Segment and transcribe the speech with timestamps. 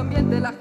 [0.00, 0.53] Ambiente, la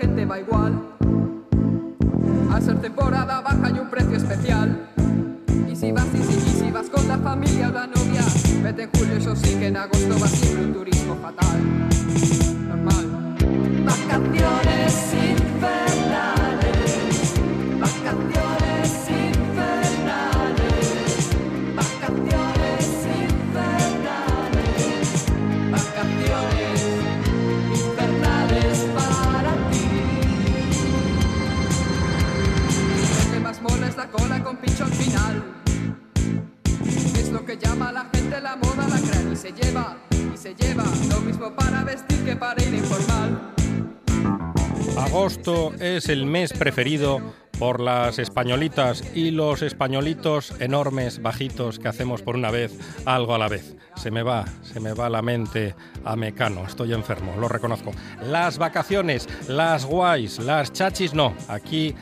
[46.03, 47.21] es el mes preferido
[47.57, 53.37] por las españolitas y los españolitos enormes, bajitos, que hacemos por una vez algo a
[53.37, 53.77] la vez.
[53.95, 57.93] Se me va, se me va la mente a mecano, estoy enfermo, lo reconozco.
[58.21, 61.35] Las vacaciones, las guays, las chachis, no.
[61.47, 61.95] Aquí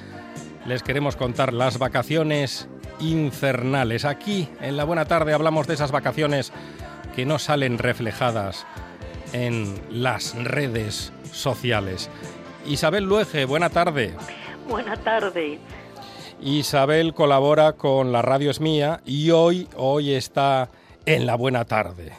[0.65, 2.67] les queremos contar las vacaciones
[2.99, 4.03] infernales.
[4.03, 6.51] Aquí, en la buena tarde, hablamos de esas vacaciones
[7.15, 8.65] que no salen reflejadas
[9.31, 12.09] en las redes sociales.
[12.65, 14.13] Isabel Luege, buena tarde.
[14.67, 15.59] Buena tarde.
[16.41, 20.69] Isabel colabora con La Radio Es Mía y hoy, hoy está
[21.05, 22.13] en la buena tarde.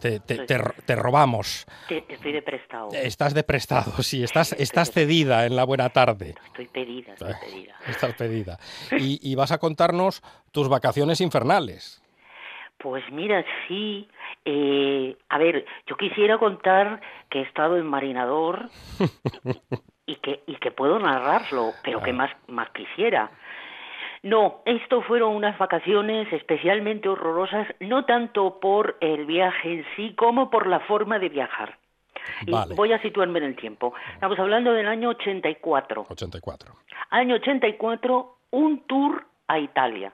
[0.00, 1.66] Te, te- te ro- te robamos.
[1.88, 2.88] Te- estoy de prestado.
[2.92, 6.34] Estás de prestado, sí, estás, estás cedida en la buena tarde.
[6.46, 7.74] Estoy pedida, estoy pedida.
[7.86, 8.58] Estás pedida.
[8.98, 10.22] Y, y vas a contarnos
[10.52, 12.02] tus vacaciones infernales.
[12.78, 14.08] Pues mira, sí.
[14.44, 18.70] eh, a ver, yo quisiera contar que he estado en Marinador
[20.08, 23.30] y que, y que puedo narrarlo, pero que más, más quisiera.
[24.22, 30.50] No, esto fueron unas vacaciones especialmente horrorosas, no tanto por el viaje en sí como
[30.50, 31.78] por la forma de viajar.
[32.46, 32.74] Y Vale.
[32.74, 33.94] voy a situarme en el tiempo.
[34.14, 36.06] Estamos hablando del año 84.
[36.08, 36.74] 84.
[37.10, 40.12] Año 84, un tour a Italia.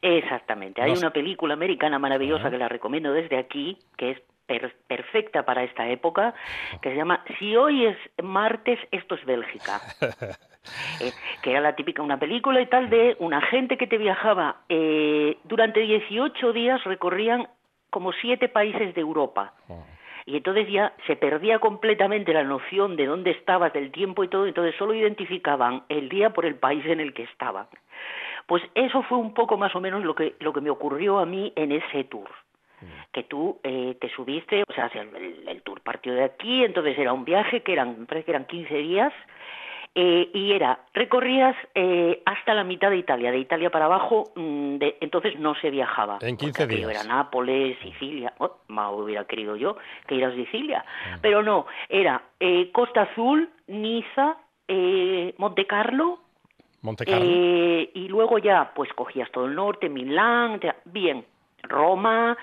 [0.00, 0.80] Exactamente.
[0.80, 5.64] Hay una película americana maravillosa que la recomiendo desde aquí, que es per- perfecta para
[5.64, 6.34] esta época,
[6.80, 9.80] que se llama Si hoy es martes, esto es Bélgica.
[11.00, 11.12] Eh,
[11.42, 15.38] que era la típica, una película y tal de una gente que te viajaba eh,
[15.44, 17.46] durante 18 días, recorrían
[17.90, 19.52] como siete países de Europa.
[20.24, 24.44] Y entonces ya se perdía completamente la noción de dónde estabas, del tiempo y todo,
[24.46, 27.68] entonces solo identificaban el día por el país en el que estaban.
[28.46, 31.26] Pues eso fue un poco más o menos lo que, lo que me ocurrió a
[31.26, 32.28] mí en ese tour.
[33.12, 37.12] Que tú eh, te subiste, o sea, el, el tour partió de aquí, entonces era
[37.12, 39.12] un viaje que eran, parece que eran 15 días,
[39.98, 44.76] eh, y era, recorrías eh, hasta la mitad de Italia, de Italia para abajo, mm,
[44.76, 46.18] de- entonces no se viajaba.
[46.20, 47.04] En 15 Porque aquello días.
[47.06, 50.84] Era Nápoles, Sicilia, oh, más hubiera querido yo que ir a Sicilia,
[51.22, 54.36] pero no, era eh, Costa Azul, Niza,
[55.38, 56.18] Monte Carlo,
[56.82, 57.24] Monte Carlo.
[57.24, 61.24] y luego ya, pues cogías todo el norte, Milán, bien,
[61.62, 62.36] Roma,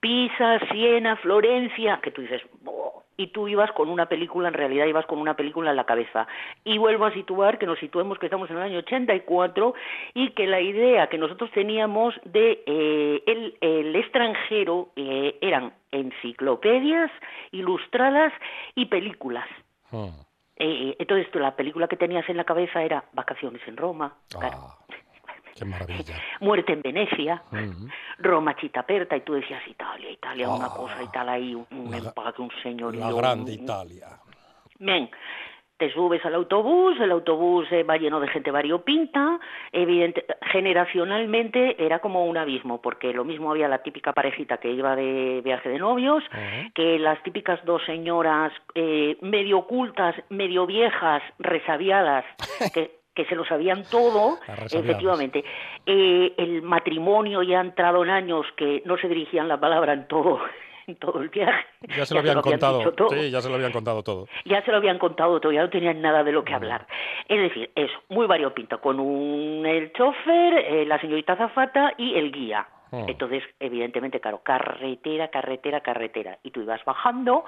[0.00, 4.86] Pisa, Siena, Florencia, que tú dices, "Boh", y tú ibas con una película, en realidad
[4.86, 6.28] ibas con una película en la cabeza.
[6.64, 9.74] Y vuelvo a situar, que nos situemos que estamos en el año 84
[10.14, 17.10] y que la idea que nosotros teníamos de eh, el, el extranjero eh, eran enciclopedias
[17.50, 18.32] ilustradas
[18.76, 19.48] y películas.
[19.90, 20.28] Mm.
[20.60, 24.58] Eh, entonces tú, la película que tenías en la cabeza era Vacaciones en Roma, claro.
[25.58, 26.14] Qué maravilla.
[26.40, 27.88] Muerte en Venecia, Mm.
[28.18, 31.66] Roma Chita Aperta, y tú decías Italia, Italia, una Ah, cosa y tal ahí, un,
[31.70, 33.00] un la- empaque, un señorío.
[33.00, 34.06] La grande un- Italia.
[34.78, 35.10] Bien,
[35.76, 39.38] te subes al autobús, el autobús eh, va lleno de gente variopinta,
[39.72, 44.96] evidente, generacionalmente era como un abismo, porque lo mismo había la típica parejita que iba
[44.96, 46.22] de viaje de novios,
[46.74, 52.24] que las típicas dos señoras eh, medio ocultas, medio viejas, resabiadas,
[52.74, 54.38] que, que se lo sabían todo,
[54.70, 55.44] efectivamente.
[55.84, 60.06] Eh, el matrimonio ya ha entrado en años que no se dirigían la palabra en
[60.06, 60.38] todo,
[60.86, 61.66] en todo el viaje.
[61.96, 62.80] Ya se lo habían contado.
[63.10, 64.28] Sí, ya se lo habían contado todo.
[64.44, 66.86] Ya se lo habían contado todo, ya no tenían nada de lo que hablar.
[67.26, 72.30] Es decir, es muy variopinto, con un, el chofer, eh, la señorita Zafata y el
[72.30, 72.68] guía.
[72.92, 76.38] Entonces, evidentemente, claro, carretera, carretera, carretera.
[76.44, 77.44] Y tú ibas bajando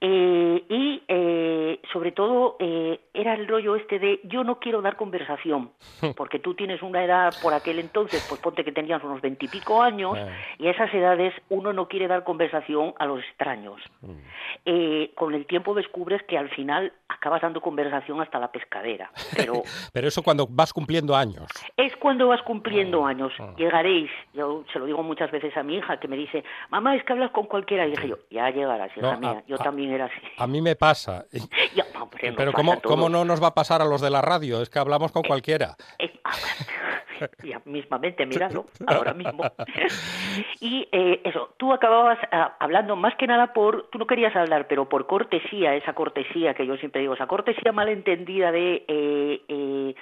[0.00, 4.96] eh, y eh, sobre todo eh, era el rollo este de yo no quiero dar
[4.96, 5.70] conversación,
[6.16, 10.18] porque tú tienes una edad por aquel entonces, pues ponte que tenías unos veintipico años,
[10.58, 13.80] y a esas edades uno no quiere dar conversación a los extraños.
[14.02, 15.14] Mm.
[15.14, 19.10] con el tiempo descubres que al final acabas dando conversación hasta la pescadera.
[19.34, 19.62] Pero,
[19.92, 21.46] pero eso cuando vas cumpliendo años.
[21.76, 23.32] Es cuando vas cumpliendo ah, años.
[23.38, 23.54] Ah.
[23.56, 27.04] Llegaréis, yo se lo digo muchas veces a mi hija que me dice, mamá, es
[27.04, 27.86] que hablas con cualquiera.
[27.86, 30.20] Y dije yo, ya llegarás, hija mía, yo también así.
[30.38, 31.24] A mí me pasa.
[32.36, 34.62] pero ¿cómo, ¿cómo, no nos va a pasar a los de la radio?
[34.62, 35.76] Es que hablamos con eh, cualquiera.
[35.98, 36.32] Eh, ah,
[37.42, 39.42] ya mismamente, míralo, ahora mismo.
[40.60, 44.66] y eh, eso, tú acababas ah, hablando más que nada por, tú no querías hablar,
[44.68, 48.84] pero por cortesía, esa cortesía que yo siempre digo, esa cortesía malentendida de...
[48.88, 49.94] Eh, eh,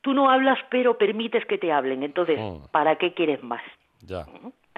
[0.00, 2.70] tú no hablas, pero permites que te hablen, entonces, mm.
[2.70, 3.62] ¿para qué quieres más?
[4.00, 4.26] Ya.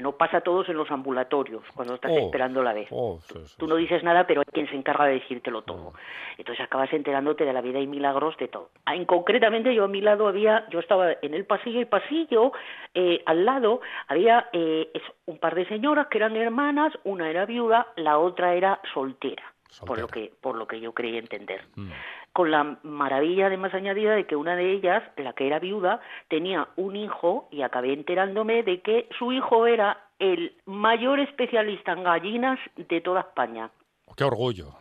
[0.01, 2.89] No pasa a todos en los ambulatorios, cuando estás oh, esperando la vez.
[2.91, 3.19] Oh,
[3.57, 5.93] tú, no dices nada, pero hay quien se encarga de decírtelo todo.
[6.39, 8.71] Entonces acabas enterándote de la vida y milagros de todo.
[8.87, 12.53] Ah, en, concretamente, yo a mi lado había, yo estaba en el pasillo y pasillo,
[12.95, 14.91] eh, al lado había eh,
[15.27, 19.45] un par de señoras que eran hermanas, una era viuda, la otra era soltera.
[19.87, 21.63] Por lo que por lo que yo creí entender.
[21.77, 21.91] Mm
[22.33, 26.69] con la maravilla además añadida de que una de ellas, la que era viuda, tenía
[26.77, 32.59] un hijo y acabé enterándome de que su hijo era el mayor especialista en gallinas
[32.77, 33.71] de toda España.
[34.17, 34.75] ¡Qué orgullo!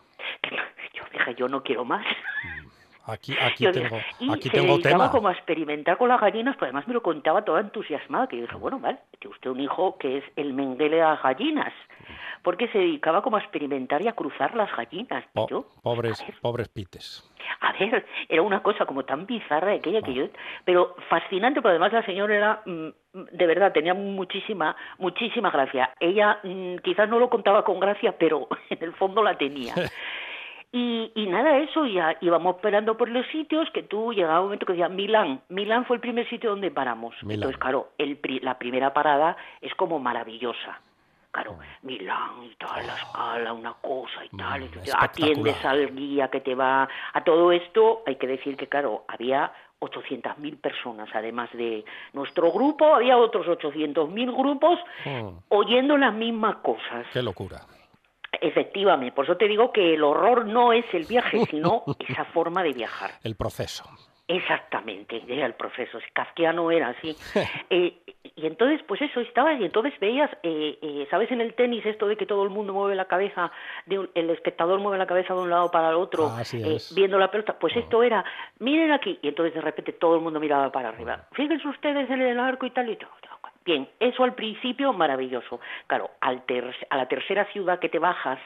[0.94, 2.06] Yo dije, yo no quiero más.
[2.44, 2.70] Mm.
[3.12, 6.68] Aquí, aquí tengo, y aquí se tengo dedicaba como a experimentar con las gallinas, pues
[6.68, 9.98] además me lo contaba toda entusiasmada, que yo dije, bueno, vale, tiene usted un hijo
[9.98, 11.74] que es el menguele de las gallinas,
[12.44, 15.24] porque se dedicaba como a experimentar y a cruzar las gallinas.
[15.82, 17.30] pobres, pobres pites.
[17.62, 20.26] A ver, era una cosa como tan bizarra aquella que yo,
[20.66, 22.90] pero fascinante, pero además la señora era, mm,
[23.32, 25.94] de verdad, tenía muchísima, muchísima gracia.
[26.00, 29.74] Ella mm, quizás no lo contaba con gracia, pero en el fondo la tenía.
[30.72, 34.68] Y, y nada, eso, ya íbamos esperando por los sitios, que tú llegaba un momento
[34.68, 35.42] que decía Milán.
[35.50, 37.16] Milán fue el primer sitio donde paramos.
[37.28, 40.80] Entonces, claro, el, la primera parada es como maravillosa.
[41.32, 41.86] Claro, mm.
[41.86, 44.62] Milán y tal, la escala, una cosa y tal.
[44.62, 46.88] Mm, atiendes al guía que te va.
[47.14, 52.96] A todo esto hay que decir que, claro, había 800.000 personas, además de nuestro grupo,
[52.96, 55.38] había otros 800.000 grupos mm.
[55.50, 57.06] oyendo las mismas cosas.
[57.14, 57.62] Qué locura.
[58.42, 62.64] Efectivamente, por eso te digo que el horror no es el viaje, sino esa forma
[62.64, 63.12] de viajar.
[63.24, 63.86] El proceso.
[64.32, 67.16] Exactamente, era el proceso, kafkiano era así.
[67.72, 67.98] eh,
[68.36, 72.08] y entonces, pues eso, estaba, y entonces veías, eh, eh, ¿sabes en el tenis esto
[72.08, 73.52] de que todo el mundo mueve la cabeza,
[73.88, 77.18] de el espectador mueve la cabeza de un lado para el otro, ah, eh, viendo
[77.18, 77.58] la pelota?
[77.58, 77.80] Pues ah.
[77.80, 78.24] esto era,
[78.60, 81.22] miren aquí, y entonces de repente todo el mundo miraba para arriba.
[81.24, 81.28] Ah.
[81.32, 83.10] Fíjense ustedes en el arco y tal y tal.
[83.66, 85.60] Bien, eso al principio maravilloso.
[85.88, 86.44] Claro, al
[86.92, 88.40] a la tercera ciudad que te bajas,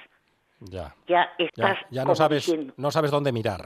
[0.61, 1.77] ya, ya estás.
[1.89, 3.65] Ya, no, sabes, no sabes dónde mirar.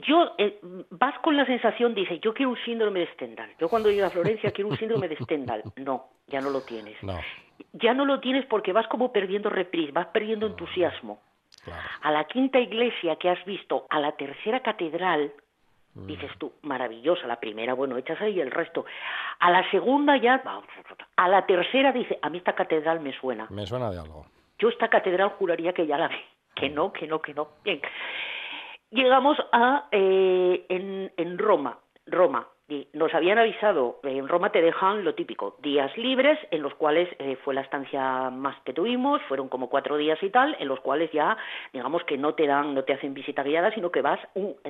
[0.00, 0.58] Yo eh,
[0.90, 3.50] vas con la sensación, dice, yo quiero un síndrome de Stendhal.
[3.58, 5.62] Yo cuando llego a Florencia quiero un síndrome de Stendhal.
[5.76, 7.02] No, ya no lo tienes.
[7.02, 7.18] No.
[7.72, 11.20] Ya no lo tienes porque vas como perdiendo reprise, vas perdiendo entusiasmo.
[12.02, 15.32] A la quinta iglesia que has visto, a la tercera catedral,
[16.04, 18.84] Dices tú, maravillosa, la primera, bueno, echas ahí el resto.
[19.38, 20.42] A la segunda ya,
[21.16, 23.46] a la tercera dice, a mí esta catedral me suena.
[23.48, 24.26] Me suena de algo.
[24.58, 26.16] Yo esta catedral juraría que ya la vi.
[26.54, 27.48] Que no, que no, que no.
[27.64, 27.80] Bien.
[28.96, 35.04] Llegamos a, eh, en, en Roma, Roma, y nos habían avisado, en Roma te dejan
[35.04, 39.50] lo típico, días libres, en los cuales eh, fue la estancia más que tuvimos, fueron
[39.50, 41.36] como cuatro días y tal, en los cuales ya,
[41.74, 44.18] digamos que no te dan, no te hacen visita guiada, sino que vas,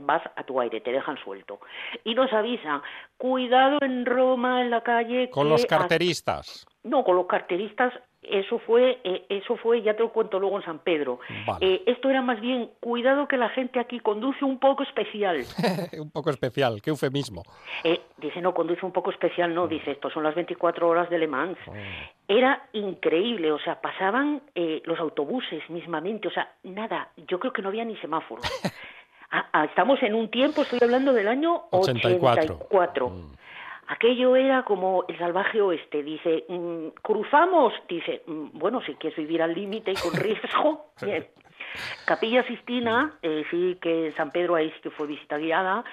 [0.03, 1.61] vas a tu aire, te dejan suelto.
[2.03, 2.83] Y nos avisan,
[3.17, 5.31] cuidado en Roma, en la calle.
[5.31, 6.67] Con los carteristas.
[6.83, 7.95] No, con los carteristas
[8.31, 11.21] eso fue, eh, eso fue, ya te lo cuento luego en San Pedro.
[11.61, 15.45] Eh, esto era más bien, cuidado que la gente aquí conduce un poco especial.
[15.99, 17.43] un poco especial, qué eufemismo.
[17.85, 21.19] Eh, dice, no, conduce un poco especial, no, dice, esto son las 24 horas de
[21.19, 21.59] Le Mans.
[21.67, 21.73] Oh.
[22.29, 24.43] Era increíble, o sea, pasaban
[24.85, 28.45] los autobuses mismamente, o sea, nada, yo creo que no había ni semáforos.
[29.29, 32.69] Ah, ah, estamos en un tiempo, estoy hablando del año 84
[33.89, 36.03] aquello era como el salvaje oeste.
[36.03, 41.27] Dice, mm, cruzamos, dice, mm, bueno, si quieres vivir al límite y con riesgo, bien.
[42.07, 45.85] Capilla Sistina, eh, sí que San Pedro ahí sí que fue visita guiada,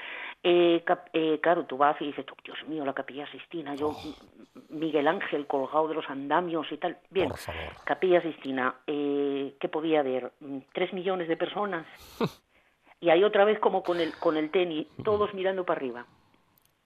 [0.46, 0.84] Eh,
[1.14, 4.14] eh, claro, tú vas y dices, "Oh, Dios mío, la Capilla Sistina, yo, M-
[4.78, 6.98] Miguel Ángel colgado de los andamios y tal.
[7.10, 7.62] Bien, Por favor.
[7.86, 10.34] Capilla Sistina, eh, ¿qué podía haber?
[10.42, 11.86] Mm, ¿Tres millones de personas?
[13.00, 16.06] y ahí otra vez como con el, con el tenis, todos mirando para arriba.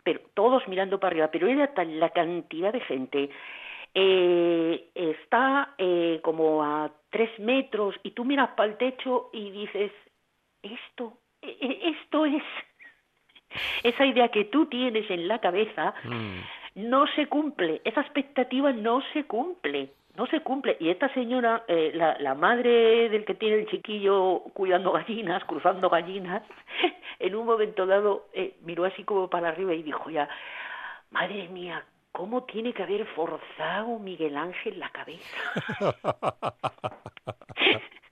[0.08, 3.30] Pero todos mirando para arriba, pero era tal la cantidad de gente.
[3.94, 9.92] Eh, está eh, como a tres metros y tú miras para el techo y dices,
[10.64, 12.42] esto, e- e- esto es
[13.84, 16.90] esa idea que tú tienes en la cabeza Mm.
[16.90, 20.76] no se cumple, esa expectativa no se cumple, no se cumple.
[20.80, 26.44] Y esta señora, eh, la, madre del que tiene el chiquillo cuidando gallinas, cruzando gallinas,
[27.20, 30.28] en un momento dado eh, miró así como para arriba y dijo ya,
[31.12, 35.38] madre mía, ¿cómo tiene que haber forzado Miguel Ángel la cabeza?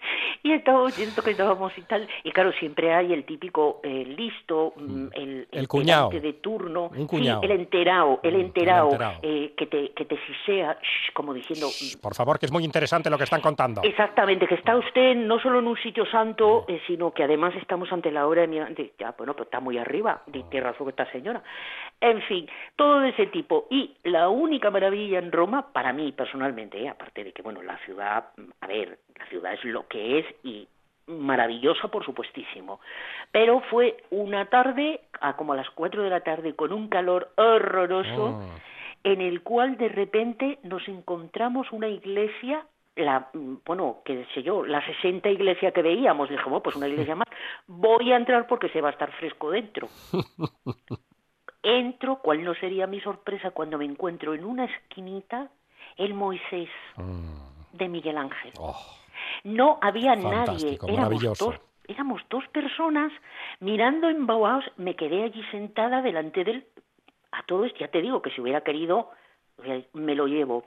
[0.42, 2.08] Y estábamos viendo que estábamos y tal.
[2.24, 6.08] Y claro, siempre hay el típico eh, listo, mm, el, El cuñao.
[6.08, 6.90] pedante de turno.
[6.96, 7.40] Un cuñao.
[7.40, 8.98] Sí, el enterao, el Mm, el enterao.
[9.22, 11.66] eh, que te, que te sisea, shh, como diciendo...
[11.68, 13.82] mm, Por favor, que es muy interesante lo que están contando.
[13.84, 17.92] Exactamente, que está usted no solo en un sitio santo, eh, sino que además estamos
[17.92, 20.88] ante la hora de mirar, de- ya, bueno, pero está muy arriba, de qué razón
[20.88, 21.42] esta señora.
[22.00, 23.66] En fin, todo de ese tipo.
[23.70, 28.28] Y la única maravilla en Roma, para mí personalmente, aparte de que, bueno, la ciudad,
[28.38, 30.66] mm, a ver, la ciudad es lo que es y
[31.06, 32.80] maravillosa, por supuestísimo.
[33.32, 37.32] Pero fue una tarde, a como a las cuatro de la tarde, con un calor
[37.36, 38.56] horroroso Mm.
[39.04, 42.64] en el cual de repente nos encontramos una iglesia,
[42.96, 46.86] la, mm, bueno, qué sé yo, la 60 iglesia que veíamos, dije, bueno, pues una
[46.88, 47.28] iglesia más,
[47.66, 49.88] voy a entrar porque se va a estar fresco dentro.
[51.62, 55.48] Entro, cuál no sería mi sorpresa cuando me encuentro en una esquinita
[55.96, 57.76] el Moisés Mm.
[57.76, 58.52] de Miguel Ángel.
[58.58, 58.76] Oh,
[59.44, 61.44] No había nadie, éramos maravilloso.
[61.46, 63.12] dos, éramos dos personas
[63.60, 66.66] mirando embabados, me quedé allí sentada delante del
[67.32, 69.10] a todo esto, ya te digo que si hubiera querido
[69.92, 70.64] me lo llevo.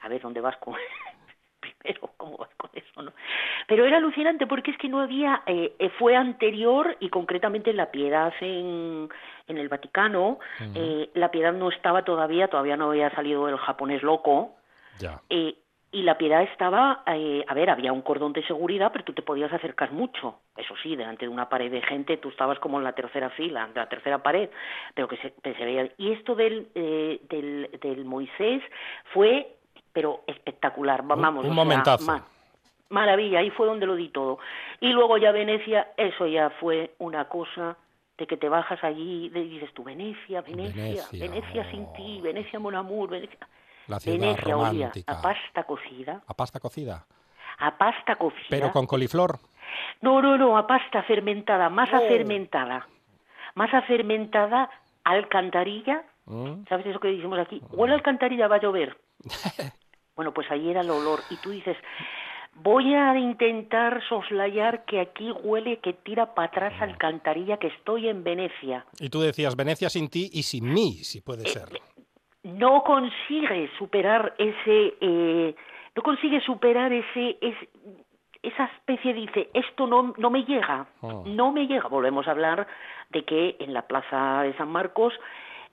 [0.00, 0.74] A ver dónde vas con
[1.60, 3.12] primero cómo vas con eso, ¿no?
[3.68, 7.76] Pero era alucinante porque es que no había eh, eh, fue anterior y concretamente en
[7.76, 9.08] la Piedad en
[9.48, 10.38] en el Vaticano,
[10.74, 14.56] eh, la Piedad no estaba todavía, todavía no había salido el japonés loco.
[14.98, 15.20] ya.
[15.30, 15.56] Eh,
[15.92, 19.20] y la piedad estaba, eh, a ver, había un cordón de seguridad, pero tú te
[19.22, 20.38] podías acercar mucho.
[20.56, 23.64] Eso sí, delante de una pared de gente, tú estabas como en la tercera fila,
[23.66, 24.48] en la tercera pared,
[24.94, 25.90] pero que se, que se veía.
[25.98, 28.62] Y esto del, eh, del, del Moisés
[29.12, 29.54] fue,
[29.92, 31.02] pero espectacular.
[31.02, 32.06] Un- Vamos, un sea, momentazo.
[32.10, 32.24] ma-
[32.88, 34.38] maravilla, ahí fue donde lo di todo.
[34.80, 37.76] Y luego ya Venecia, eso ya fue una cosa
[38.18, 41.92] de que te bajas allí y dices tú, Venecia, Venecia, Venecia, Venecia, sin oh.
[41.96, 43.46] ti, Venecia, mon amour, Venecia.
[43.88, 45.12] La ciudad Venecia olía romántica.
[45.12, 47.06] a pasta cocida, A pasta cocida.
[47.58, 48.46] a pasta cocida.
[48.50, 49.38] Pero con coliflor.
[50.00, 52.08] No, no, no, a pasta fermentada, masa Oh.
[52.08, 52.86] fermentada.
[53.54, 54.70] Masa fermentada,
[55.04, 56.04] alcantarilla.
[56.26, 56.64] Mm.
[56.68, 57.60] ¿Sabes eso que decimos aquí?
[57.70, 58.96] Huele a alcantarilla, va a llover.
[60.16, 61.20] bueno, pues ahí era el olor.
[61.30, 61.76] Y tú dices,
[62.54, 66.82] voy a intentar soslayar que aquí huele que tira para atrás Mm.
[66.84, 68.86] alcantarilla, que estoy en Venecia.
[69.00, 71.68] Y tú decías Venecia sin ti y sin mí, si Eh, puede ser.
[72.44, 75.54] No consigue superar ese eh,
[75.94, 77.68] no consigue superar ese, es-
[78.42, 80.86] esa especie dice esto no no me llega.
[81.00, 81.22] Oh.
[81.26, 81.86] no me llega.
[81.88, 82.66] Volvemos a hablar
[83.10, 85.12] de que en la plaza de San Marcos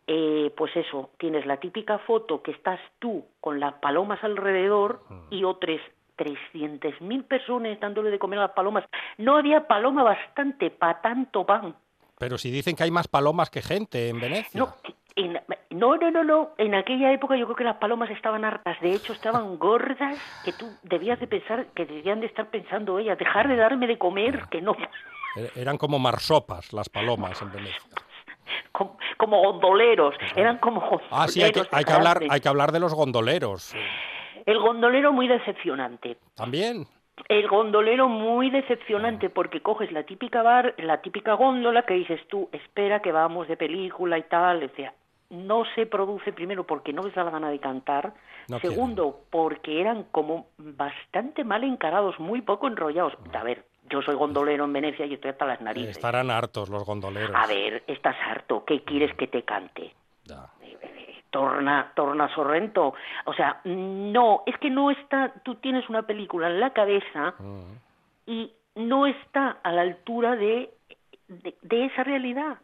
[0.07, 5.43] eh, pues eso tienes la típica foto que estás tú con las palomas alrededor y
[5.43, 5.79] otras
[6.17, 8.85] 300.000 personas dándole de comer a las palomas.
[9.17, 11.75] No había paloma bastante para tanto pan.
[12.17, 14.59] Pero si dicen que hay más palomas que gente en Venecia.
[14.59, 14.73] no,
[15.25, 15.39] en-
[15.71, 16.49] no, no, no, no.
[16.57, 18.79] En aquella época yo creo que las palomas estaban hartas.
[18.81, 23.17] De hecho, estaban gordas que tú debías de pensar, que debían de estar pensando ellas,
[23.17, 24.75] dejar de darme de comer, que no,
[25.35, 27.79] Er- Eran como marsopas las palomas en Venecia.
[28.71, 31.09] como, como gondoleros, eran como gondoleros.
[31.11, 33.75] Ah, sí, hay que, hay que hablar, hay que hablar de los gondoleros.
[34.45, 36.17] El gondolero muy decepcionante.
[36.35, 36.87] También.
[37.27, 42.49] El gondolero muy decepcionante porque coges la típica bar, la típica góndola que dices tú,
[42.53, 44.93] espera que vamos de película y tal, o sea,
[45.29, 48.13] no se produce primero porque no les da la gana de cantar,
[48.47, 53.13] No segundo porque eran como bastante mal encarados, muy poco enrollados.
[53.33, 55.91] A ver, yo soy gondolero en Venecia y estoy hasta las narices.
[55.91, 57.35] Estarán hartos los gondoleros.
[57.35, 59.93] A ver, estás harto, ¿qué quieres que te cante?
[60.25, 60.47] Ya.
[61.31, 62.93] torna, torna sorrento.
[63.25, 67.77] O sea, no, es que no está, tú tienes una película en la cabeza Mm.
[68.25, 70.71] y no está a la altura de,
[71.27, 72.57] de, de esa realidad.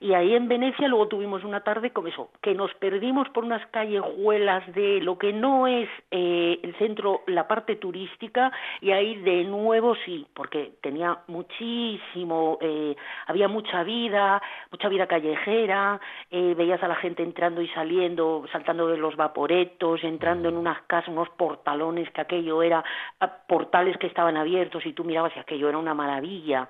[0.00, 3.66] Y ahí en Venecia luego tuvimos una tarde como eso, que nos perdimos por unas
[3.68, 9.44] callejuelas de lo que no es eh, el centro, la parte turística, y ahí de
[9.44, 12.94] nuevo sí, porque tenía muchísimo, eh,
[13.26, 14.40] había mucha vida,
[14.70, 20.04] mucha vida callejera, eh, veías a la gente entrando y saliendo, saltando de los vaporetos,
[20.04, 22.84] entrando en unas casas, unos portalones, que aquello era,
[23.20, 26.68] ah, portales que estaban abiertos y tú mirabas y aquello era una maravilla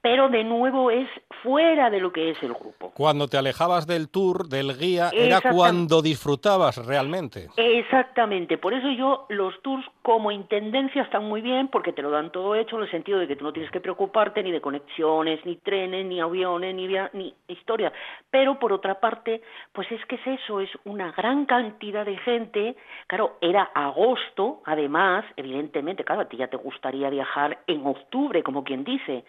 [0.00, 1.08] pero de nuevo es
[1.42, 2.92] fuera de lo que es el grupo.
[2.94, 7.48] Cuando te alejabas del tour, del guía, era cuando disfrutabas realmente.
[7.56, 12.30] Exactamente, por eso yo los tours como intendencia están muy bien porque te lo dan
[12.30, 15.44] todo hecho en el sentido de que tú no tienes que preocuparte ni de conexiones,
[15.44, 17.92] ni trenes, ni aviones, ni, ni historia.
[18.30, 22.76] Pero por otra parte, pues es que es eso, es una gran cantidad de gente.
[23.06, 28.64] Claro, era agosto, además, evidentemente, claro, a ti ya te gustaría viajar en octubre, como
[28.64, 29.24] quien dice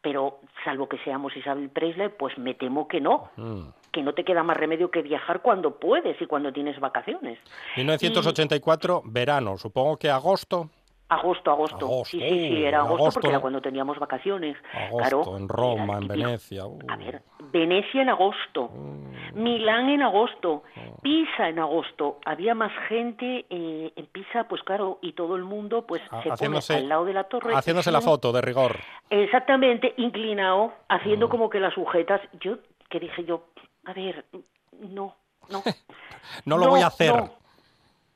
[0.00, 3.30] pero salvo que seamos Isabel Presley, pues me temo que no.
[3.36, 3.68] Mm.
[3.92, 7.38] Que no te queda más remedio que viajar cuando puedes y cuando tienes vacaciones.
[7.76, 10.70] 1984, verano, supongo que agosto.
[11.10, 12.04] Agosto, agosto.
[12.04, 14.58] sí, sí, sí, era agosto, porque era cuando teníamos vacaciones.
[14.74, 16.64] Agosto, en Roma, en Venecia.
[16.86, 19.40] A ver, Venecia en agosto, mm.
[19.42, 21.00] Milán en agosto, mm.
[21.00, 22.18] Pisa en agosto.
[22.26, 26.58] Había más gente eh, en Pisa, pues claro, y todo el mundo pues se pone
[26.68, 27.54] al lado de la torre.
[27.54, 28.76] Haciéndose la foto de rigor.
[29.08, 31.30] Exactamente, inclinado, haciendo mm.
[31.30, 32.20] como que las sujetas.
[32.38, 32.58] Yo,
[32.90, 33.44] que dije yo,
[33.86, 34.26] a ver,
[34.72, 35.16] no,
[35.48, 35.62] no.
[36.44, 37.14] no lo voy a hacer.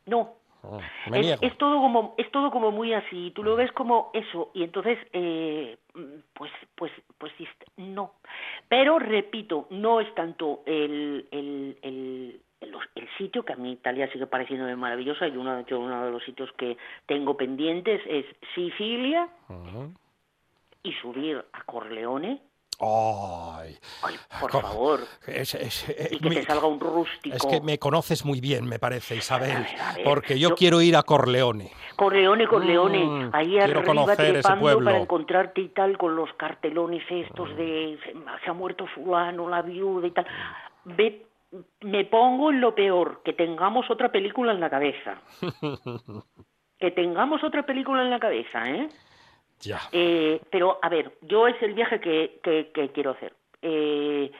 [0.04, 0.78] no Oh,
[1.12, 4.96] es, todo como es todo como muy así tú lo ves como eso y entonces
[5.12, 5.76] eh,
[6.34, 7.32] pues pues pues
[7.76, 8.14] no.
[8.68, 12.40] Pero repito no es tanto el, el, el
[12.94, 16.50] el sitio que a mí Italia sigue pareciéndome maravillosa y uno, uno de los sitios
[16.52, 16.76] que
[17.06, 19.28] tengo pendientes es Sicilia
[20.82, 22.40] y subir a Corleone
[22.84, 23.76] Ay,
[24.40, 25.00] por favor.
[25.24, 27.36] y que te salga un rústico.
[27.36, 29.64] Es que me conoces muy bien, me parece, Isabel.
[30.04, 31.70] porque yo, quiero ir a Corleone.
[31.94, 33.04] Corleone, Corleone.
[33.04, 37.98] Mm, ahí arriba trepando para encontrarte y tal con los cartelones estos de
[38.44, 40.26] se ha muerto fulano, la viuda y tal.
[40.84, 41.26] Ve,
[41.82, 45.22] me pongo en lo peor, que tengamos otra película en la cabeza.
[46.80, 48.88] que tengamos otra película en la cabeza, ¿eh?
[49.92, 53.32] Eh, pero, a ver, yo es el viaje que, que, quiero hacer.
[53.60, 54.30] Eh,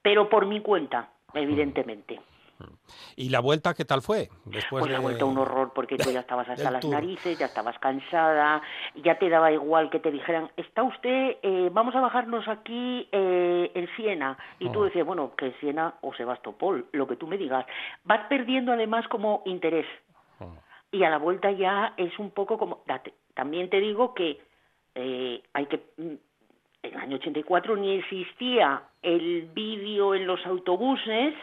[0.00, 2.20] pero por mi cuenta, evidentemente.
[3.16, 4.28] ¿Y la vuelta qué tal fue?
[4.44, 7.76] Después pues la vuelta un horror porque tú ya estabas hasta las narices, ya estabas
[7.80, 8.62] cansada,
[9.02, 13.88] ya te daba igual que te dijeran, está usted, eh, vamos a bajarnos aquí en
[13.96, 14.38] Siena.
[14.60, 14.84] Y tú oh.
[14.84, 17.66] decías, bueno, que Siena o Sebastopol, lo que tú me digas.
[18.04, 19.86] Vas perdiendo además como interés.
[20.38, 20.54] Oh.
[20.92, 23.14] Y a la vuelta ya es un poco como, date.
[23.34, 24.40] También te digo que
[24.94, 26.14] eh, hay que mm,
[26.82, 31.34] en el año 84 ni existía el vídeo en los autobuses,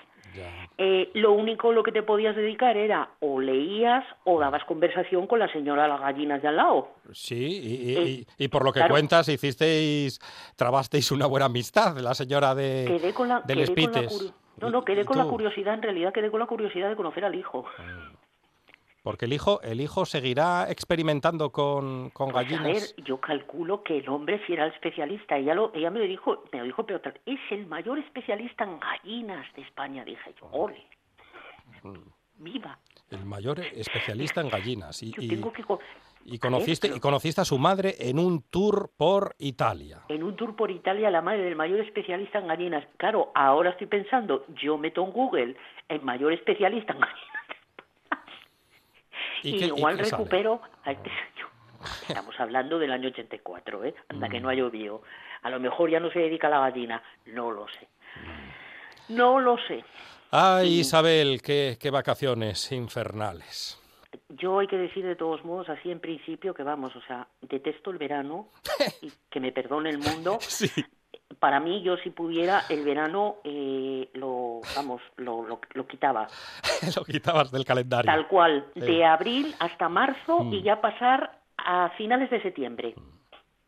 [0.78, 5.40] eh, lo único lo que te podías dedicar era o leías o dabas conversación con
[5.40, 6.90] la señora las gallinas de al lado.
[7.12, 10.20] Sí, y, por lo que cuentas hicisteis,
[10.56, 13.44] trabasteis una buena amistad, la señora de, quedé con la,
[14.62, 17.36] No, no, quedé con la curiosidad, en realidad quedé con la curiosidad de conocer al
[17.36, 17.66] hijo.
[17.80, 18.12] Ah.
[19.04, 22.66] Porque el hijo, el hijo seguirá experimentando con, con pues gallinas.
[22.66, 25.38] A ver, yo calculo que el hombre si era el especialista.
[25.38, 28.80] Ella, lo, ella me lo dijo, me lo dijo, pero es el mayor especialista en
[28.80, 30.04] gallinas de España.
[30.04, 30.86] Dije yo, ole,
[32.36, 32.78] viva.
[33.10, 35.02] El mayor especialista en gallinas.
[35.02, 40.02] Y, y, conociste, y conociste a su madre en un tour por Italia.
[40.10, 42.86] En un tour por Italia, la madre del mayor especialista en gallinas.
[42.98, 45.56] Claro, ahora estoy pensando, yo meto en Google
[45.88, 47.29] el mayor especialista en gallinas
[49.44, 50.62] y, igual recupero
[52.08, 53.96] Estamos hablando del año 84, ¿eh?
[54.10, 55.02] Anda que no ha llovido.
[55.44, 57.02] A lo mejor ya no se dedica a la gallina.
[57.28, 57.88] No lo sé.
[59.08, 59.86] No lo sé.
[60.32, 63.82] Ay, Isabel, qué, qué vacaciones infernales.
[64.30, 67.92] Yo hay que decir de todos modos, así en principio, que vamos, o sea, detesto
[67.92, 68.50] el verano
[69.02, 70.70] y que me perdone el mundo, sí
[71.40, 76.28] para mí yo si pudiera el verano eh, lo vamos lo, lo, quitaba.
[76.96, 78.12] Lo quitabas del calendario.
[78.12, 80.64] Tal cual de abril hasta marzo y mm.
[80.64, 82.96] ya pasar a finales de septiembre.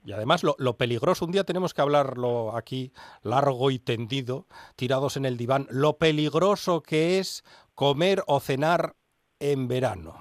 [0.03, 5.15] Y además lo, lo, peligroso, un día tenemos que hablarlo aquí largo y tendido, tirados
[5.15, 7.43] en el diván, lo peligroso que es
[7.75, 8.95] comer o cenar
[9.39, 10.15] en verano,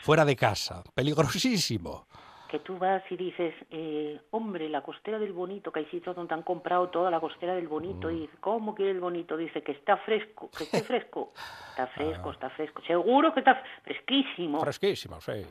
[0.00, 2.08] fuera de casa, peligrosísimo
[2.50, 6.34] que tú vas y dices, eh, hombre, la costera del bonito, que hay sitios donde
[6.34, 8.10] han comprado toda la costera del bonito, mm.
[8.10, 9.36] y dice, ¿cómo quiere el bonito?
[9.36, 11.32] Dice que está fresco, que esté fresco.
[11.70, 12.32] Está fresco, ah.
[12.32, 12.82] está fresco.
[12.82, 14.60] Seguro que está fresquísimo.
[14.60, 15.44] Fresquísimo, sí.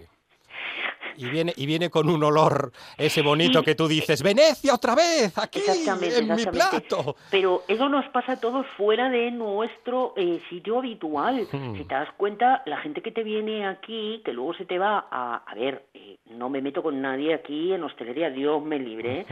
[1.20, 5.38] Y viene, y viene con un olor ese bonito que tú dices, Venecia otra vez,
[5.38, 7.18] aquí, en mi plato.
[7.30, 11.46] Pero eso nos pasa a todos fuera de nuestro eh, sitio habitual.
[11.52, 11.76] Hmm.
[11.76, 15.08] Si te das cuenta, la gente que te viene aquí, que luego se te va
[15.12, 19.26] a, a ver, eh, no me meto con nadie aquí en hostelería, Dios me libre,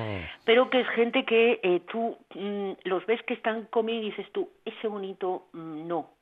[0.43, 4.27] pero que es gente que eh, tú mm, los ves que están comiendo y dices
[4.33, 6.16] tú, ese bonito, mm, no,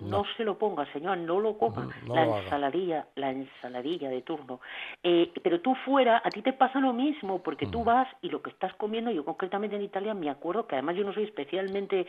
[0.00, 0.24] no.
[0.36, 1.88] se lo ponga, señor, no lo coma.
[2.06, 4.60] la ensaladilla, la ensaladilla de turno.
[5.02, 8.42] Eh, pero tú fuera, a ti te pasa lo mismo, porque tú vas y lo
[8.42, 12.06] que estás comiendo, yo concretamente en Italia me acuerdo que además yo no soy especialmente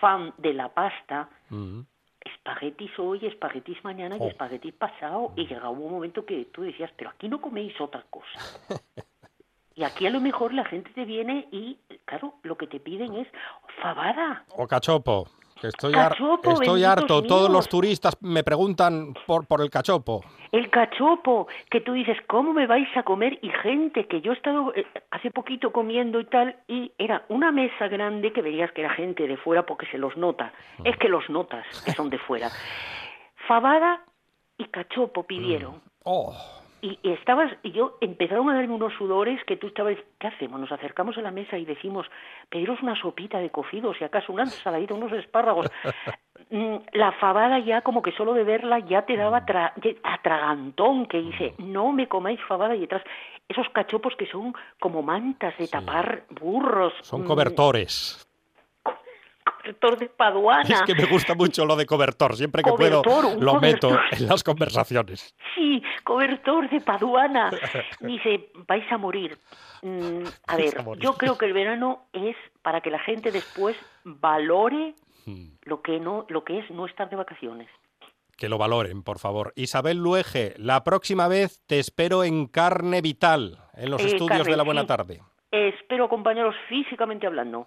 [0.00, 1.28] fan de la pasta,
[2.20, 7.10] espaguetis hoy, espaguetis mañana y espaguetis pasado, y llegaba un momento que tú decías, pero
[7.10, 8.28] aquí no coméis otra cosa.
[9.76, 13.14] Y aquí a lo mejor la gente te viene y, claro, lo que te piden
[13.14, 13.28] es
[13.80, 14.44] fabada.
[14.50, 15.26] O cachopo
[15.68, 17.22] estoy, estoy harto.
[17.22, 20.24] Todos los turistas me preguntan por, por el cachopo.
[20.52, 23.38] El cachopo, que tú dices, ¿cómo me vais a comer?
[23.42, 27.52] Y gente que yo he estado eh, hace poquito comiendo y tal, y era una
[27.52, 30.52] mesa grande que veías que era gente de fuera porque se los nota.
[30.84, 32.50] Es que los notas que son de fuera.
[33.46, 34.04] Fabada
[34.58, 35.76] y cachopo pidieron.
[35.76, 35.80] Mm.
[36.02, 40.60] Oh y, estabas y yo empezaron a darme unos sudores que tú estabas qué hacemos
[40.60, 42.06] nos acercamos a la mesa y decimos
[42.48, 45.66] pediros una sopita de cocido si acaso una ensaladita unos espárragos
[46.50, 51.20] mm, la fabada ya como que solo de verla ya te daba tra atragantón que
[51.20, 53.02] dice no me comáis fabada y detrás
[53.48, 58.26] esos cachopos que son como mantas de tapar burros son cobertores
[59.60, 60.62] cobertor de Paduana.
[60.62, 63.02] Es que me gusta mucho lo de cobertor, siempre que puedo
[63.38, 65.34] lo meto en las conversaciones.
[65.54, 67.50] Sí, cobertor de Paduana.
[68.00, 69.36] Dice, vais a morir.
[69.82, 74.94] Mm, a ver, yo creo que el verano es para que la gente después valore
[75.26, 75.46] hmm.
[75.62, 77.68] lo que no, lo que es no estar de vacaciones.
[78.36, 79.52] Que lo valoren, por favor.
[79.54, 84.56] Isabel Luege, la próxima vez te espero en Carne Vital, en los eh, estudios de
[84.56, 85.20] la Buena Tarde.
[85.50, 87.66] Espero compañeros físicamente hablando.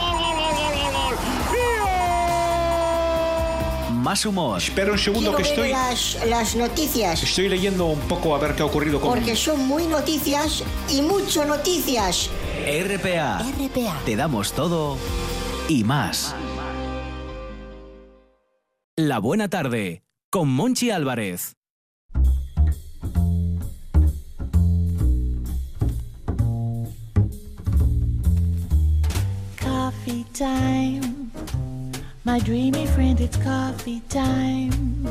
[4.11, 4.57] Más humor.
[4.57, 5.69] Espera un segundo que estoy.
[5.69, 7.23] Las, las noticias.
[7.23, 9.09] Estoy leyendo un poco a ver qué ha ocurrido con.
[9.09, 12.29] Porque son muy noticias y mucho noticias.
[12.59, 13.39] RPA.
[13.39, 14.01] RPA.
[14.03, 14.97] Te damos todo
[15.69, 16.35] y más.
[18.97, 21.55] La buena tarde con Monchi Álvarez.
[29.57, 31.10] Coffee time.
[32.23, 35.07] My dreamy friend, it's coffee time.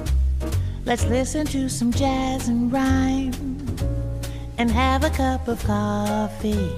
[0.85, 3.35] Let's listen to some jazz and rhyme
[4.59, 6.71] and have a cup of coffee.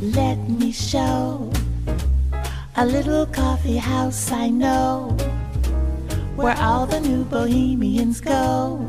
[0.00, 1.50] Let me show
[2.76, 5.16] a little coffee house I know
[6.36, 8.86] where all the new bohemians go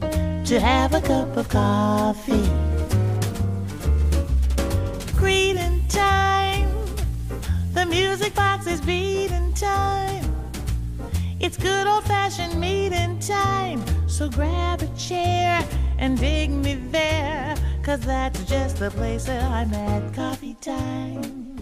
[0.00, 2.48] to have a cup of coffee.
[5.18, 6.29] Greeting time.
[7.80, 10.22] The music box is beating time.
[11.40, 13.82] It's good old fashioned meeting time.
[14.06, 15.64] So grab a chair
[15.98, 17.54] and dig me there.
[17.82, 21.56] Cause that's just the place I'm at coffee time.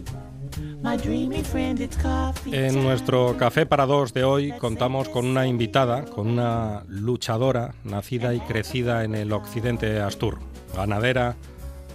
[2.46, 8.34] En nuestro café para dos de hoy contamos con una invitada, con una luchadora nacida
[8.34, 10.40] y crecida en el occidente Astur,
[10.74, 11.36] ganadera,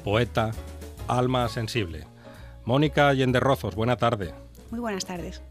[0.05, 0.51] poeta,
[1.09, 2.12] alma sensible.
[2.65, 4.33] Mónica Yenderrozos, buena tarde.
[4.71, 5.41] Muy buenas tardes.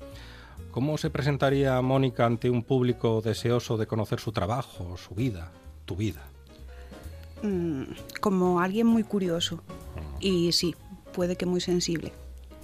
[0.71, 5.53] ¿Cómo se presentaría Mónica ante un público deseoso de conocer su trabajo, su vida,
[5.85, 6.23] tu vida?
[7.43, 7.83] Mm,
[8.21, 9.63] como alguien muy curioso
[10.21, 10.75] y sí,
[11.13, 12.13] puede que muy sensible.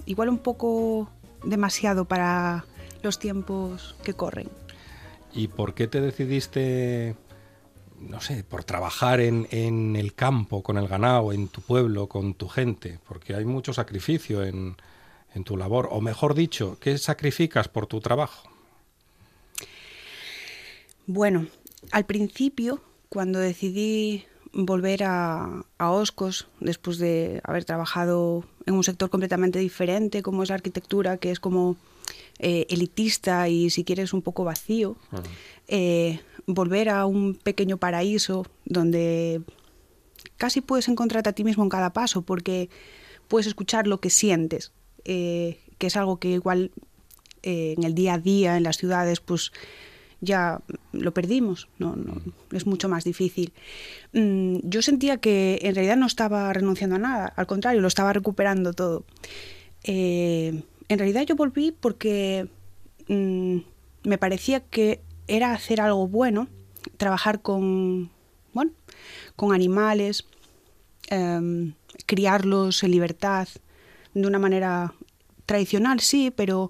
[0.07, 1.09] Igual un poco
[1.43, 2.65] demasiado para
[3.03, 4.49] los tiempos que corren.
[5.31, 7.15] ¿Y por qué te decidiste
[8.01, 12.33] no sé, por trabajar en, en, el campo, con el ganado, en tu pueblo, con
[12.33, 14.75] tu gente, porque hay mucho sacrificio en,
[15.33, 18.49] en tu labor, o mejor dicho, ¿qué sacrificas por tu trabajo?
[21.07, 21.47] Bueno,
[21.91, 29.09] al principio, cuando decidí volver a, a, Oscos, después de haber trabajado en un sector
[29.09, 31.77] completamente diferente, como es la arquitectura, que es como
[32.39, 34.95] eh, elitista y si quieres un poco vacío,
[35.67, 36.21] eh,
[36.53, 39.41] volver a un pequeño paraíso donde
[40.37, 42.69] casi puedes encontrarte a ti mismo en cada paso, porque
[43.27, 44.71] puedes escuchar lo que sientes,
[45.05, 46.71] eh, que es algo que igual
[47.43, 49.51] eh, en el día a día, en las ciudades, pues
[50.21, 52.19] ya lo perdimos, no, no
[52.51, 53.53] es mucho más difícil.
[54.13, 58.11] Mm, yo sentía que en realidad no estaba renunciando a nada, al contrario, lo estaba
[58.11, 59.05] recuperando todo.
[59.83, 62.49] Eh, en realidad yo volví porque
[63.07, 63.57] mm,
[64.03, 66.47] me parecía que era hacer algo bueno,
[66.97, 68.09] trabajar con,
[68.53, 68.71] bueno,
[69.35, 70.25] con animales,
[71.09, 71.73] em,
[72.05, 73.47] criarlos en libertad,
[74.13, 74.93] de una manera
[75.45, 76.69] tradicional, sí, pero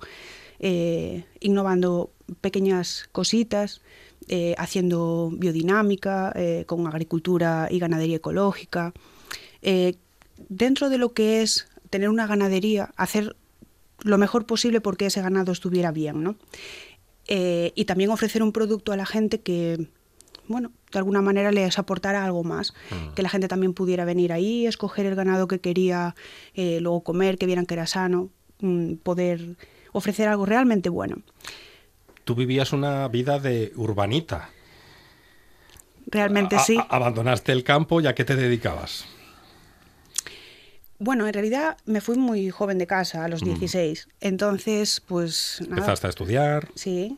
[0.60, 3.82] eh, innovando pequeñas cositas,
[4.28, 8.93] eh, haciendo biodinámica, eh, con agricultura y ganadería ecológica.
[10.48, 13.36] dentro de lo que es tener una ganadería, hacer
[14.04, 16.36] lo mejor posible porque ese ganado estuviera bien, ¿no?
[17.30, 19.88] Y también ofrecer un producto a la gente que,
[20.48, 23.13] bueno, de alguna manera les aportara algo más, mm.
[23.13, 26.15] que la gente también pudiera venir ahí, escoger el ganado que quería,
[26.56, 28.30] luego comer, que vieran que era sano,
[28.62, 29.58] mm, poder
[29.92, 31.18] ofrecer algo realmente bueno.
[32.24, 34.50] Tú vivías una vida de urbanita.
[36.08, 36.78] Realmente sí.
[36.89, 39.06] abandonaste el campo y a qué te dedicabas.
[41.00, 44.08] Bueno, en realidad me fui muy joven de casa, a los 16.
[44.08, 44.12] Mm.
[44.20, 45.62] Entonces, pues...
[45.62, 46.68] Empezaste a estudiar.
[46.76, 47.18] Sí.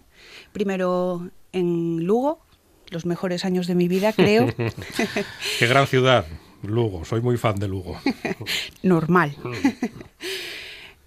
[0.53, 2.39] Primero en Lugo,
[2.89, 4.47] los mejores años de mi vida, creo.
[5.59, 6.25] Qué gran ciudad,
[6.61, 7.05] Lugo.
[7.05, 7.97] Soy muy fan de Lugo.
[8.83, 9.35] Normal.
[9.43, 9.51] Mm.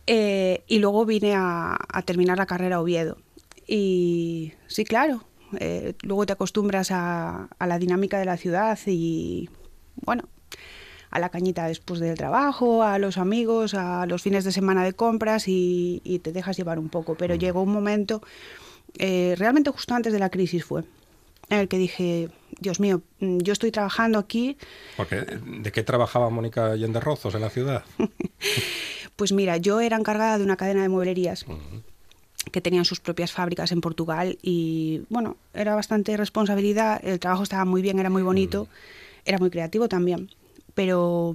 [0.06, 3.16] Eh, y luego vine a, terminar la carrera a Oviedo.
[3.66, 5.24] Y sí, claro,
[5.58, 9.48] eh, luego te acostumbras a, la dinámica de la ciudad y,
[10.04, 10.24] bueno,
[11.14, 14.94] a la cañita después del trabajo, a los amigos, a los fines de semana de
[14.94, 17.14] compras y, te dejas llevar un poco.
[17.14, 18.20] Pero llegó un momento,
[18.98, 20.82] eh, realmente justo antes de la crisis fue,
[21.50, 24.58] en el que dije, Dios mío, yo estoy trabajando aquí.
[24.96, 27.84] Porque, ¿De qué trabajaba Mónica Allende Rozos en la ciudad?
[29.16, 31.46] Pues mira, yo era encargada de una cadena de mueblerías.
[32.50, 37.64] que tenían sus propias fábricas en Portugal y bueno, era bastante responsabilidad, el trabajo estaba
[37.64, 38.66] muy bien, era muy bonito,
[39.24, 40.30] era muy creativo también,
[40.74, 41.34] pero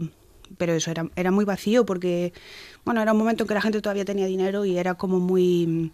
[0.57, 2.33] pero eso era, era muy vacío porque
[2.85, 5.91] bueno, era un momento en que la gente todavía tenía dinero y era como muy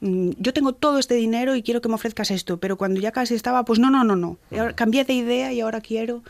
[0.00, 3.12] mm, yo tengo todo este dinero y quiero que me ofrezcas esto, pero cuando ya
[3.12, 4.38] casi estaba, pues no, no, no, no,
[4.74, 6.22] cambié de idea y ahora quiero.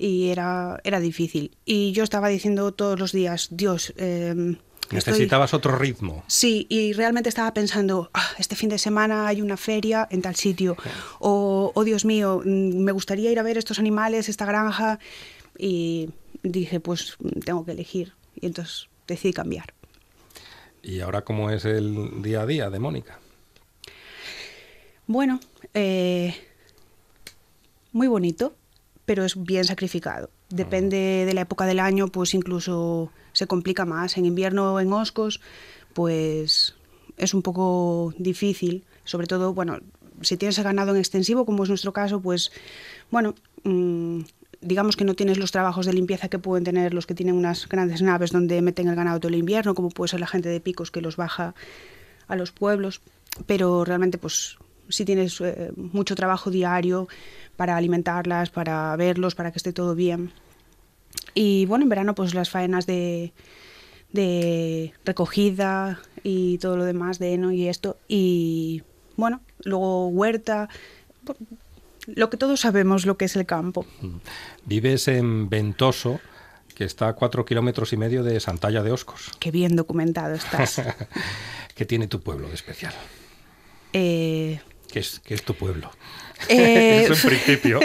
[0.00, 1.50] Y era, era difícil.
[1.64, 3.92] Y yo estaba diciendo todos los días, Dios...
[3.96, 4.56] Eh,
[4.90, 6.24] Necesitabas otro ritmo.
[6.28, 10.34] Sí, y realmente estaba pensando, ah, este fin de semana hay una feria en tal
[10.34, 10.76] sitio,
[11.18, 14.98] o, oh Dios mío, mm, me gustaría ir a ver estos animales, esta granja,
[15.58, 16.10] y
[16.42, 19.74] dije, pues tengo que elegir, y entonces decidí cambiar.
[20.82, 23.18] ¿Y ahora cómo es el día a día de Mónica?
[25.06, 25.40] Bueno,
[25.74, 26.34] eh,
[27.92, 28.54] muy bonito
[29.08, 30.28] pero es bien sacrificado.
[30.50, 34.18] Depende de la época del año, pues incluso se complica más.
[34.18, 35.40] En invierno, en Oscos,
[35.94, 36.74] pues
[37.16, 38.84] es un poco difícil.
[39.04, 39.78] Sobre todo, bueno,
[40.20, 42.52] si tienes ganado en extensivo, como es nuestro caso, pues
[43.10, 44.20] bueno, mm,
[44.60, 47.68] digamos que no tienes los trabajos de limpieza que pueden tener los que tienen unas
[47.68, 50.60] grandes naves donde meten el ganado todo el invierno, como puede ser la gente de
[50.60, 51.54] picos que los baja
[52.26, 53.00] a los pueblos.
[53.46, 57.08] Pero realmente, pues si tienes eh, mucho trabajo diario
[57.56, 60.32] para alimentarlas, para verlos, para que esté todo bien.
[61.34, 63.32] Y bueno, en verano pues las faenas de,
[64.12, 67.96] de recogida y todo lo demás de heno y esto.
[68.08, 68.82] Y
[69.16, 70.68] bueno, luego huerta,
[72.14, 73.86] lo que todos sabemos lo que es el campo.
[74.64, 76.20] Vives en Ventoso,
[76.74, 79.30] que está a cuatro kilómetros y medio de Santalla de Oscos.
[79.38, 80.82] Qué bien documentado estás.
[81.74, 82.94] ¿Qué tiene tu pueblo de especial?
[83.92, 85.90] Eh, ¿Qué es, es tu pueblo?
[86.48, 87.80] Eh, es un principio.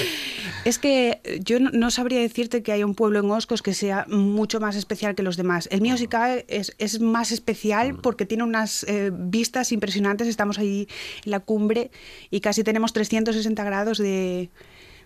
[0.64, 4.60] es que yo no, sabría decirte que hay un pueblo en Oscos que sea mucho
[4.60, 5.68] más especial que los demás.
[5.70, 8.00] El mío sí cae es, es más especial mm.
[8.02, 10.26] porque tiene unas eh, vistas impresionantes.
[10.26, 10.88] Estamos ahí
[11.24, 11.90] en la cumbre
[12.30, 14.50] y casi tenemos 360 grados de,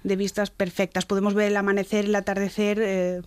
[0.02, 1.06] de vistas perfectas.
[1.06, 2.78] Podemos ver el amanecer, el atardecer.
[2.80, 3.22] Eh,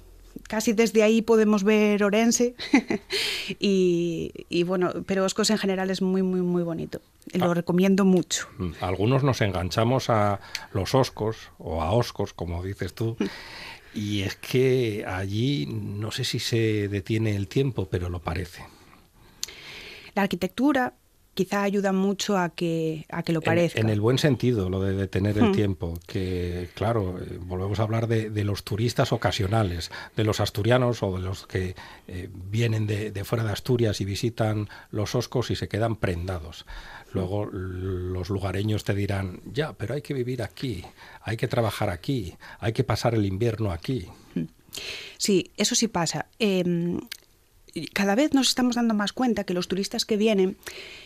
[0.48, 2.56] casi desde ahí podemos ver Orense
[3.60, 7.02] y, bueno, pero Oscos en general es muy, muy, muy bonito.
[7.34, 7.54] Lo ah.
[7.54, 8.48] recomiendo mucho.
[8.58, 10.39] Mm, algunos nos enganchamos a
[10.74, 13.17] los Oscos o a Oscos, como dices tú.
[13.94, 18.63] Y es que allí no sé si se detiene el tiempo, pero lo parece.
[20.13, 20.94] La arquitectura,
[21.34, 23.80] quizá ayuda mucho a que, a que lo parezca.
[23.80, 25.54] En, el buen sentido, lo de detener el hmm.
[25.54, 31.15] tiempo, que claro, eh, volvemos a hablar de, los turistas ocasionales, de los asturianos o
[31.15, 31.76] de los que
[32.08, 36.65] eh, vienen de, fuera de Asturias y visitan los Oscos y se quedan prendados.
[37.13, 40.84] Luego los lugareños te dirán, ya, pero hay que vivir aquí,
[41.22, 44.08] hay que trabajar aquí, hay que pasar el invierno aquí.
[45.17, 46.28] Sí, eso sí pasa.
[46.39, 47.00] Em,
[47.94, 50.58] cada vez nos estamos dando más cuenta que los turistas que vienen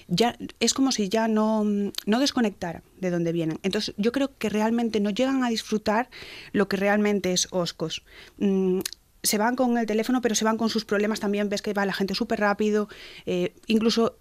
[0.07, 3.59] ya es como si ya no, no desconectaran de dónde vienen.
[3.63, 6.09] Entonces yo creo que realmente no llegan a disfrutar
[6.51, 8.03] lo que realmente es Oscos.
[8.37, 8.79] Mm,
[9.23, 11.49] se van con el teléfono, pero se van con sus problemas también.
[11.49, 12.87] Ves que va la gente súper rápido,
[13.25, 14.17] eh, incluso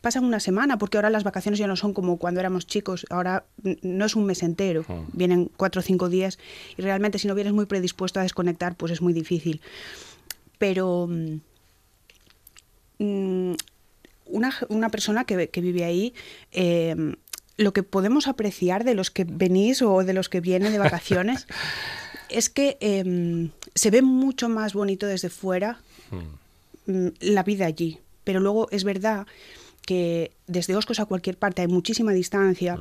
[0.00, 3.44] pasan una semana, porque ahora las vacaciones ya no son como cuando éramos chicos, ahora
[3.82, 6.38] no es un mes entero, vienen cuatro o cinco días
[6.76, 9.60] y realmente si no vienes muy predispuesto a desconectar, pues es muy difícil.
[10.58, 11.08] Pero
[12.98, 13.52] mm,
[14.26, 16.14] una, una, persona que, que vive ahí,
[16.52, 17.14] eh,
[17.56, 21.46] lo que podemos apreciar de los que venís o de los que vienen de vacaciones
[22.30, 25.80] es que eh, se ve mucho más bonito desde fuera
[26.86, 27.98] mm, la vida allí.
[28.24, 29.26] Pero luego es verdad
[29.86, 32.78] que desde Oscos a cualquier parte hay muchísima distancia,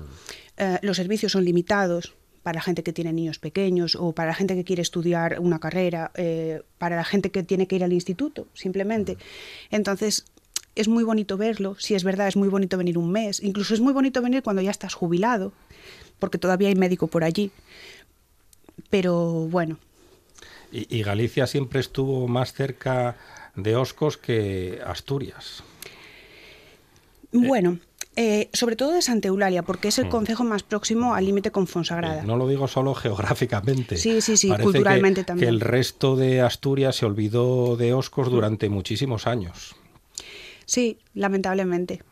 [0.57, 2.13] eh, los servicios son limitados
[2.47, 5.59] para la gente que tiene niños pequeños o para la gente que quiere estudiar una
[5.59, 9.17] carrera, eh, para la gente que tiene que ir al instituto, simplemente.
[9.69, 10.23] Entonces,
[10.73, 13.81] es muy bonito verlo, si es verdad, es muy bonito venir un mes, incluso es
[13.81, 15.51] muy bonito venir cuando ya estás jubilado,
[16.19, 17.51] porque todavía hay médico por allí.
[18.89, 19.77] Pero bueno.
[20.71, 23.17] Y, y Galicia siempre estuvo más cerca
[23.57, 25.65] de Oscos que Asturias.
[27.33, 27.96] Bueno, eh,
[28.53, 32.21] sobre todo de Santa Eulalia, porque es el concejo más próximo al límite con Fonsagrada.
[32.23, 33.97] Eh, no lo digo solo geográficamente.
[33.97, 35.45] Sí, sí, sí, culturalmente que, también.
[35.49, 39.75] Que el resto de Asturias se olvidó de Oscos durante muchísimos años.
[40.65, 42.03] Sí, lamentablemente.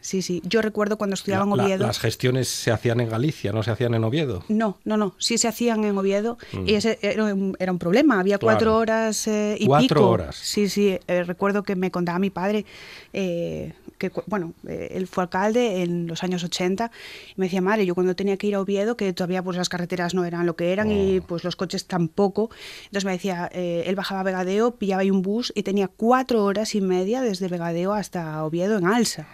[0.00, 0.42] Sí, sí.
[0.44, 1.86] Yo recuerdo cuando estudiaba en La- Oviedo.
[1.86, 4.42] las gestiones se hacían en Galicia, no se hacían en Oviedo.
[4.48, 5.14] No, no, no.
[5.18, 6.68] Sí se hacían en Oviedo Mm.
[6.68, 8.18] y ese era un, era un problema.
[8.18, 8.56] Había Claro.
[8.56, 10.08] cuatro horas eh, y Cuatro pico.
[10.10, 10.34] horas.
[10.34, 10.98] Sí, sí.
[11.06, 12.64] eh, recuerdo que me contaba mi padre
[13.12, 16.90] eh, que, bueno, eh, él fue alcalde en los años 80
[17.28, 19.68] y me decía, madre, yo cuando tenía que ir a Oviedo, que todavía pues las
[19.68, 20.92] carreteras no eran lo que eran Oh.
[20.92, 22.50] y pues los coches tampoco.
[22.86, 26.44] Entonces me decía, eh, él bajaba a Vegadeo, pillaba ahí un bus y tenía cuatro
[26.44, 29.28] horas y media desde Vegadeo hasta Oviedo en Alsa.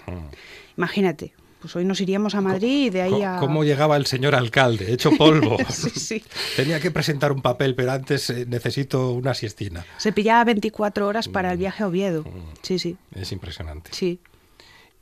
[0.76, 1.33] Imagínate.
[1.61, 3.38] Pues hoy nos iríamos a Madrid y de ahí a...
[3.38, 4.92] ¿Cómo llegaba el señor alcalde?
[4.92, 5.57] Hecho polvo.
[5.70, 6.24] Sí, sí.
[6.55, 9.85] Tenía que presentar un papel, pero antes eh, necesito una siestina.
[9.96, 11.52] Se pillaba 24 horas para Mm.
[11.52, 12.24] el viaje a Oviedo.
[12.62, 13.90] Sí, sí, Es impresionante.
[13.92, 14.20] sí.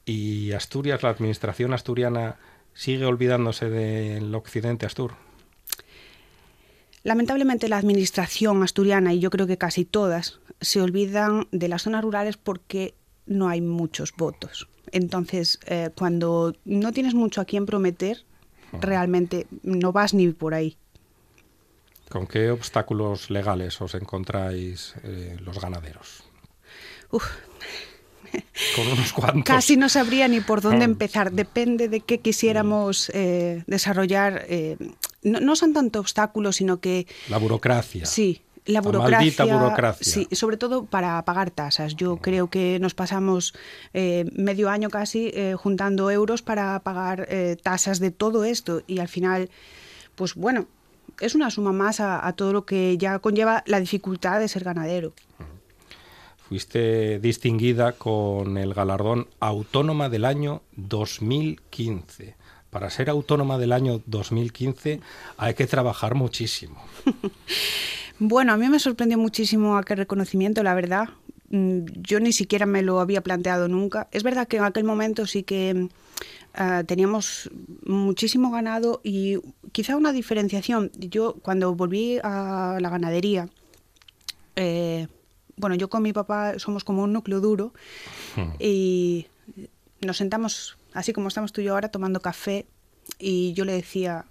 [0.07, 2.37] ¿Y Asturias, la administración asturiana,
[2.75, 5.13] sigue olvidándose del occidente Astur?
[7.03, 12.03] Lamentablemente la administración asturiana, y yo creo que casi todas, se olvidan de las zonas
[12.03, 12.95] rurales porque
[13.27, 14.69] no hay muchos votos.
[14.93, 18.25] Entonces, eh, cuando no tienes mucho a quien prometer,
[18.81, 20.77] realmente no vas ni por ahí.
[22.09, 26.25] ¿Con qué obstáculos legales os encontráis eh, los ganaderos?
[27.11, 27.25] Uf,
[28.77, 29.45] Con unos cuantos.
[29.45, 30.85] Casi no sabría ni por dónde Ah.
[30.85, 31.33] empezar.
[31.33, 34.45] Depende de qué quisiéramos eh, desarrollar.
[34.49, 34.77] eh,
[35.23, 38.05] no, no son tanto obstáculos, sino que La burocracia.
[38.07, 39.17] sí, la La burocracia.
[39.19, 40.05] maldita burocracia.
[40.13, 41.97] Sí, sobre todo para pagar tasas.
[41.97, 43.55] Yo creo que nos pasamos
[43.95, 47.27] eh, medio año casi juntando euros para pagar
[47.63, 49.51] tasas de todo esto y al final,
[50.15, 50.67] pues bueno,
[51.21, 54.65] es una suma más a, a todo lo que ya conlleva la dificultad de ser
[54.65, 55.13] ganadero.
[56.49, 62.37] Fuiste distinguida con el galardón Autónoma del Año 2015.
[62.71, 65.01] Para ser autónoma del año 2015
[65.37, 66.77] hay que trabajar muchísimo.
[68.21, 71.09] Bueno, a mí me sorprendió muchísimo aquel reconocimiento, la verdad.
[71.51, 74.07] Mm, Yo ni siquiera me lo había planteado nunca.
[74.13, 75.89] Es verdad que en aquel momento sí que
[76.55, 77.51] ah, teníamos
[77.85, 79.39] muchísimo ganado y
[79.73, 80.93] quizá una diferenciación.
[80.97, 83.49] Yo cuando volví a la ganadería,
[84.55, 85.09] eh,
[85.57, 87.73] bueno, yo con mi papá somos como un núcleo duro
[88.59, 89.27] y
[90.01, 92.67] nos sentamos así como estamos tú y yo ahora tomando café
[93.19, 94.25] y yo le decía,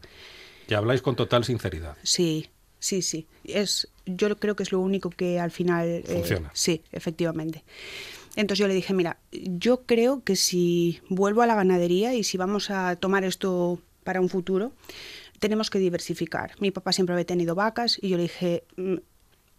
[0.67, 1.95] Y habláis con total sinceridad.
[2.03, 3.27] Sí, sí, sí.
[3.43, 5.87] Es, yo creo que es lo único que al final...
[5.87, 6.49] eh, Funciona.
[6.53, 7.63] sí, efectivamente.
[8.35, 12.37] Entonces yo le dije, mira, yo creo que si vuelvo a la ganadería y si
[12.37, 14.71] vamos a tomar esto para un futuro,
[15.39, 16.53] tenemos que diversificar.
[16.59, 18.99] Mi papá siempre había tenido vacas y yo le dije, "Mm, mm,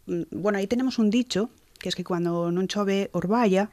[0.07, 3.71] bueno, ahí tenemos un dicho, que es que cuando no chove orballa,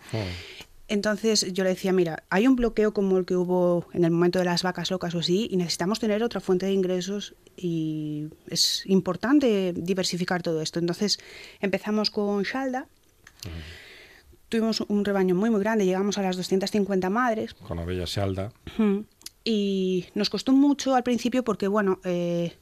[0.87, 4.39] entonces yo le decía, mira, hay un bloqueo como el que hubo en el momento
[4.39, 8.83] de las vacas locas o así, y necesitamos tener otra fuente de ingresos y es
[8.87, 10.79] importante diversificar todo esto.
[10.79, 11.19] Entonces
[11.61, 12.87] empezamos con Shalda,
[14.49, 17.53] tuvimos un rebaño muy muy grande, llegamos a las 250 madres.
[17.53, 18.51] Con la bella Shalda.
[19.43, 22.57] Y nos costó mucho al principio porque, bueno, eh,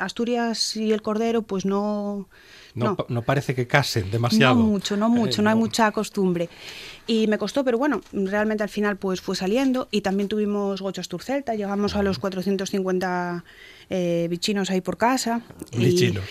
[0.00, 2.28] Asturias y el Cordero pues no...
[2.74, 2.96] No, no.
[2.96, 4.54] pa- no parece que casen demasiado.
[4.54, 6.48] No mucho, no mucho, Eh, no hay mucha costumbre.
[7.06, 11.08] Y me costó, pero bueno, realmente al final pues fue saliendo y también tuvimos Gochas
[11.08, 13.44] Turcelta, llegamos a los 450
[13.90, 15.42] eh, bichinos ahí por casa.
[15.72, 16.24] y- Bichinos.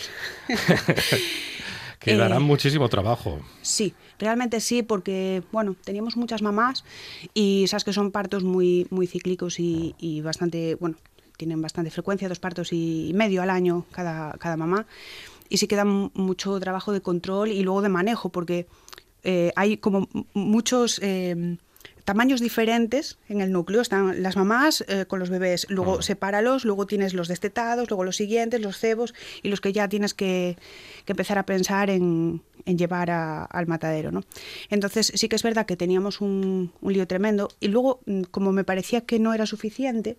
[1.99, 3.41] que Eh, darán muchísimo trabajo.
[3.61, 6.85] Sí, realmente sí, porque bueno, teníamos muchas mamás
[7.33, 10.95] y sabes que son partos muy, muy cíclicos y, y bastante, bueno,
[11.39, 14.85] tienen bastante frecuencia, dos partos y medio al año cada, cada mamá.
[15.47, 18.67] Y sí queda mu- mucho trabajo de control y luego de manejo, porque
[19.23, 21.55] eh, hay como muchos eh,
[22.03, 23.79] tamaños diferentes en el núcleo.
[23.81, 28.17] Están las mamás eh, con los bebés, luego sepáralos, luego tienes los destetados, luego los
[28.17, 30.57] siguientes, los cebos y los que ya tienes que,
[31.05, 34.11] que empezar a pensar en, en llevar a- al matadero.
[34.11, 34.23] ¿no?
[34.69, 38.51] Entonces sí que es verdad que teníamos un, un lío tremendo y luego, mm, como
[38.51, 40.17] me parecía que no era suficiente,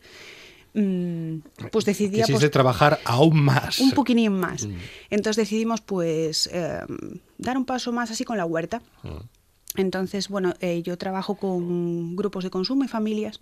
[0.72, 3.78] pues decidí Quisiste apos- trabajar aún más.
[3.80, 4.66] un poquitín más.
[5.10, 6.80] Entonces decidimos pues eh,
[7.38, 8.82] dar un paso más así con la huerta.
[9.76, 13.40] Entonces, bueno, eh, yo trabajo con grupos de consumo y familias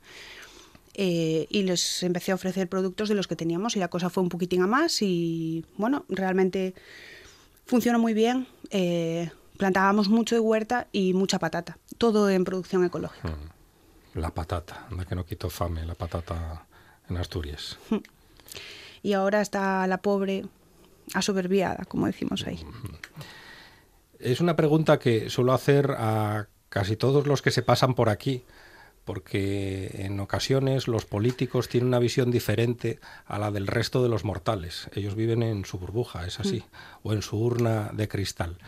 [0.95, 4.23] eh, y les empecé a ofrecer productos de los que teníamos y la cosa fue
[4.23, 6.75] un poquitín a más y bueno, realmente
[7.67, 8.47] funcionó muy bien.
[8.71, 13.35] Eh, plantábamos mucho de huerta y mucha patata, todo en producción ecológica.
[14.15, 16.67] La patata, anda que no quito fame, la patata
[17.09, 17.79] en Asturias.
[19.01, 20.45] Y ahora está la pobre
[21.15, 22.59] asoberbiada, como decimos ahí.
[24.19, 28.45] Es una pregunta que suelo hacer a casi todos los que se pasan por aquí,
[29.05, 34.25] porque en ocasiones los políticos tienen una visión diferente a la del resto de los
[34.25, 34.91] mortales.
[34.95, 36.65] Ellos viven en su burbuja, es así,
[37.03, 38.59] o en su urna de cristal.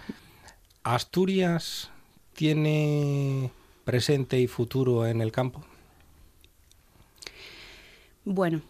[0.83, 1.91] ¿Asturias
[2.33, 3.51] tiene
[3.85, 5.63] presente y futuro en el campo?
[8.33, 8.63] Bueno,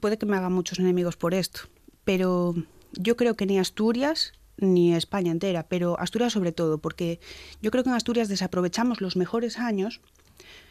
[0.00, 1.60] puede que me haga muchos enemigos por esto,
[2.02, 2.54] pero
[2.94, 7.20] yo creo que ni Asturias ni España entera, pero Asturias sobre todo, porque
[7.60, 10.00] yo creo que en Asturias desaprovechamos los mejores años,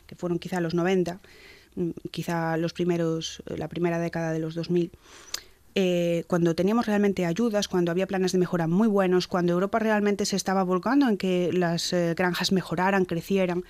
[0.08, 1.22] que fueron quizá los 90,
[1.76, 4.92] mm, quizá los primeros, la primera década de los 2000,
[5.76, 10.26] eh, cuando teníamos realmente ayudas, cuando había planes de mejora muy buenos, cuando Europa realmente
[10.26, 13.66] se estaba volcando en que las eh, granjas mejoraran, crecieran.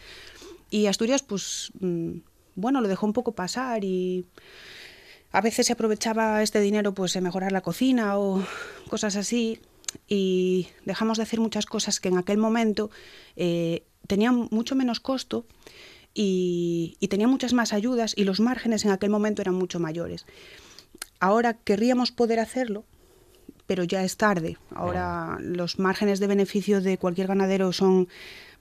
[0.70, 2.20] Y Asturias, pues, mm,
[2.60, 4.26] bueno, lo dejó un poco pasar y
[5.32, 8.44] a veces se aprovechaba este dinero pues en mejorar la cocina o
[8.90, 9.60] cosas así
[10.08, 12.90] y dejamos de hacer muchas cosas que en aquel momento
[13.36, 15.46] eh, tenían mucho menos costo
[16.14, 20.26] y, y tenían muchas más ayudas y los márgenes en aquel momento eran mucho mayores.
[21.20, 22.86] Ahora querríamos poder hacerlo,
[23.68, 24.58] pero ya es tarde.
[24.74, 28.08] Ahora los márgenes de beneficio de cualquier ganadero son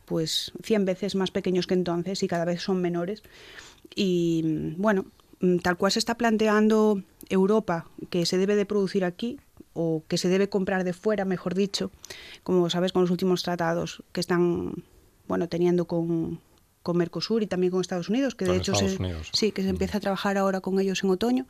[0.05, 3.22] pues 100 veces más pequeños que entonces y cada vez son menores.
[3.95, 5.07] Y bueno,
[5.41, 9.39] mm, tal cual se está planteando Europa que se debe de producir aquí
[9.74, 11.91] o que se debe comprar de fuera, mejor dicho,
[12.43, 14.84] como sabes con los últimos tratados que están
[15.28, 16.41] bueno teniendo con,
[16.82, 18.99] con Mercosur y también con Estados Unidos, que de Con hecho se,
[19.32, 21.47] sí que se empieza a trabajar ahora con ellos en otoño.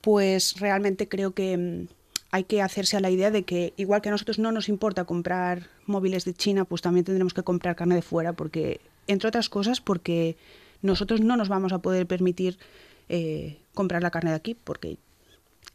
[0.00, 1.88] Pues realmente creo que mm,
[2.30, 5.04] hay que hacerse a la idea de que igual que a nosotros no nos importa
[5.04, 9.48] comprar móviles de China, pues también tendremos que comprar carne de fuera, porque, entre otras
[9.48, 10.36] cosas, porque
[10.82, 12.58] nosotros no nos vamos a poder permitir
[13.08, 14.98] eh, comprar la carne de aquí, porque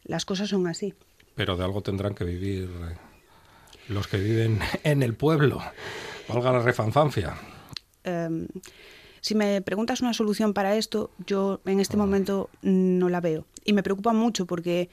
[0.03, 0.93] las cosas son así.
[1.36, 2.97] Pero de algo tendrán que vivir eh,
[3.89, 5.62] los que viven en el pueblo.
[6.28, 7.36] Valga la refanfancia.
[8.03, 8.47] Em,
[9.22, 13.45] si me preguntas una solución para esto, yo en este momento no la veo.
[13.64, 14.89] Y me preocupa mucho porque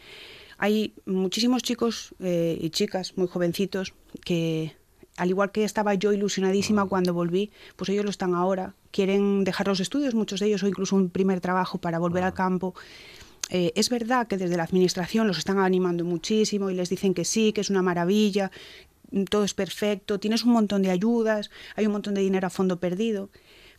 [0.58, 3.94] hay muchísimos chicos eh, y chicas muy jovencitos
[4.24, 4.74] que,
[5.16, 8.74] al igual que estaba yo ilusionadísima cuando volví, pues ellos lo están ahora.
[8.90, 12.34] Quieren dejar los estudios, muchos de ellos, o incluso un primer trabajo para volver al
[12.34, 12.74] campo.
[13.50, 17.24] Eh, es verdad que desde la administración los están animando muchísimo y les dicen que
[17.24, 18.50] sí, que es una maravilla,
[19.28, 22.80] todo es perfecto, tienes un montón de ayudas, hay un montón de dinero a fondo
[22.80, 23.28] perdido.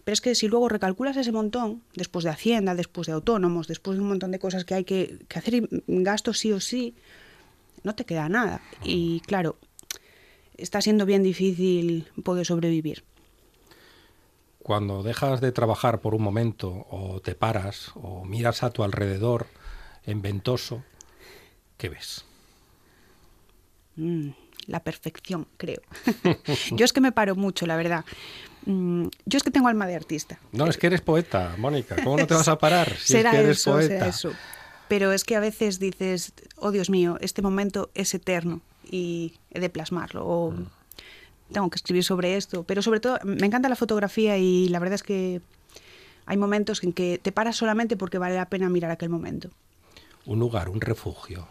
[0.04, 3.98] Pero es que si luego recalculas ese montón, después de Hacienda, después de autónomos, después
[3.98, 6.94] de un montón de cosas que hay que, que hacer y gastos sí o sí,
[7.84, 8.62] no te queda nada.
[8.84, 9.58] Y claro,
[10.64, 13.04] está siendo bien difícil poder sobrevivir.
[14.60, 19.48] Cuando dejas de trabajar por un momento o te paras o miras a tu alrededor
[20.06, 20.84] en ventoso,
[21.78, 22.24] ¿qué ves?
[23.98, 24.30] Mm,
[24.68, 25.82] la perfección, creo.
[26.72, 28.06] yo es que me paro mucho, la verdad.
[28.66, 30.40] Mm, yo es que tengo alma de artista.
[30.54, 31.98] No, es que eres poeta, Mónica.
[32.02, 33.88] ¿Cómo no te vas a parar si será es que eres eso, poeta?
[33.88, 34.32] será eso.
[34.88, 39.60] Pero es que a veces dices, oh Dios mío, este momento es eterno y he
[39.60, 40.26] de plasmarlo.
[40.26, 40.66] O Mm.
[41.52, 42.64] tengo que escribir sobre esto.
[42.64, 45.42] Pero sobre todo, me encanta la fotografía y la verdad es que
[46.26, 49.50] hay momentos en que te paras solamente porque vale la pena mirar aquel momento.
[50.26, 51.48] Un lugar, un refugio.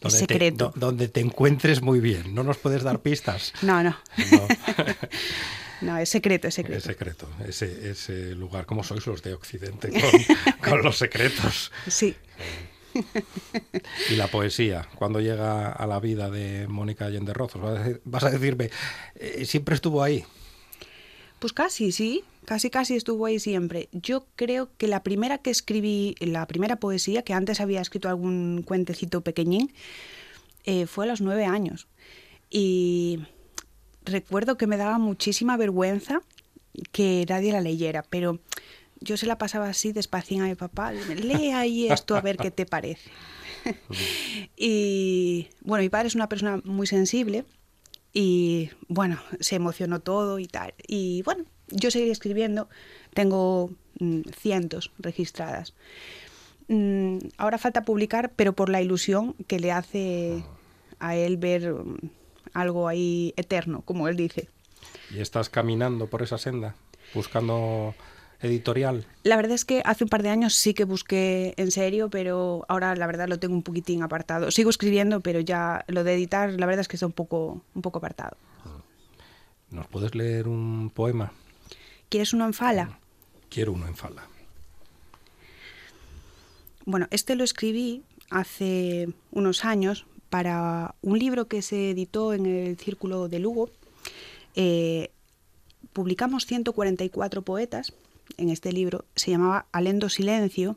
[0.00, 0.72] Donde te, secreto.
[0.74, 2.34] do- donde te encuentres muy bien.
[2.34, 3.52] No nos puedes dar pistas.
[3.62, 3.96] No, no.
[4.32, 4.48] No.
[5.82, 6.76] No, es secreto, es secreto.
[6.78, 8.66] Es secreto, ese, ese lugar.
[8.66, 11.72] ¿Cómo sois los de Occidente con, con los secretos?
[11.88, 12.14] Sí.
[14.10, 17.62] Y la poesía, cuando llega a la vida de Mónica Allende Rozos,
[18.04, 18.70] vas a, decirme,
[19.14, 20.24] eh, siempre estuvo ahí.
[21.38, 22.22] Pues casi, sí.
[22.44, 23.88] Casi, casi estuvo ahí siempre.
[23.92, 28.62] Yo creo que la primera que escribí, la primera poesía, que antes había escrito algún
[28.66, 29.72] cuentecito pequeñín,
[30.64, 31.86] eh, fue a los nueve años.
[32.50, 33.20] Y
[34.04, 36.22] recuerdo que me daba muchísima vergüenza
[36.92, 38.40] que nadie la leyera, pero
[39.00, 40.92] yo se la pasaba así despacín a mi papá.
[40.92, 43.10] Lee ahí esto a ver qué te parece.
[44.56, 47.44] y bueno, mi padre es una persona muy sensible
[48.12, 50.74] y bueno, se emocionó todo y tal.
[50.86, 52.68] Y bueno, yo seguiré escribiendo,
[53.14, 55.74] tengo mm, cientos registradas.
[56.68, 60.44] Mm, ahora falta publicar, pero por la ilusión que le hace
[60.98, 61.96] a él ver mm,
[62.52, 64.48] algo ahí eterno, como él dice.
[65.10, 66.74] Y estás caminando por esa senda,
[67.14, 67.94] buscando
[68.40, 69.06] editorial.
[69.22, 72.64] La verdad es que hace un par de años sí que busqué en serio, pero
[72.68, 74.50] ahora la verdad lo tengo un poquitín apartado.
[74.50, 77.82] Sigo escribiendo, pero ya lo de editar, la verdad es que está un poco, un
[77.82, 78.36] poco apartado.
[79.70, 81.32] ¿Nos puedes leer un poema?
[82.08, 82.98] ¿Quieres uno en fala?
[83.48, 84.26] Quiero uno en fala.
[86.86, 92.76] Bueno, este lo escribí hace unos años para un libro que se editó en el
[92.78, 93.70] Círculo de Lugo.
[94.54, 95.10] Eh,
[95.92, 97.92] publicamos 144 poetas
[98.36, 100.76] en este libro, se llamaba Alendo Silencio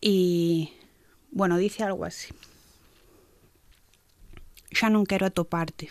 [0.00, 0.72] y,
[1.30, 2.32] bueno, dice algo así.
[4.70, 5.88] Xa non quero atoparte.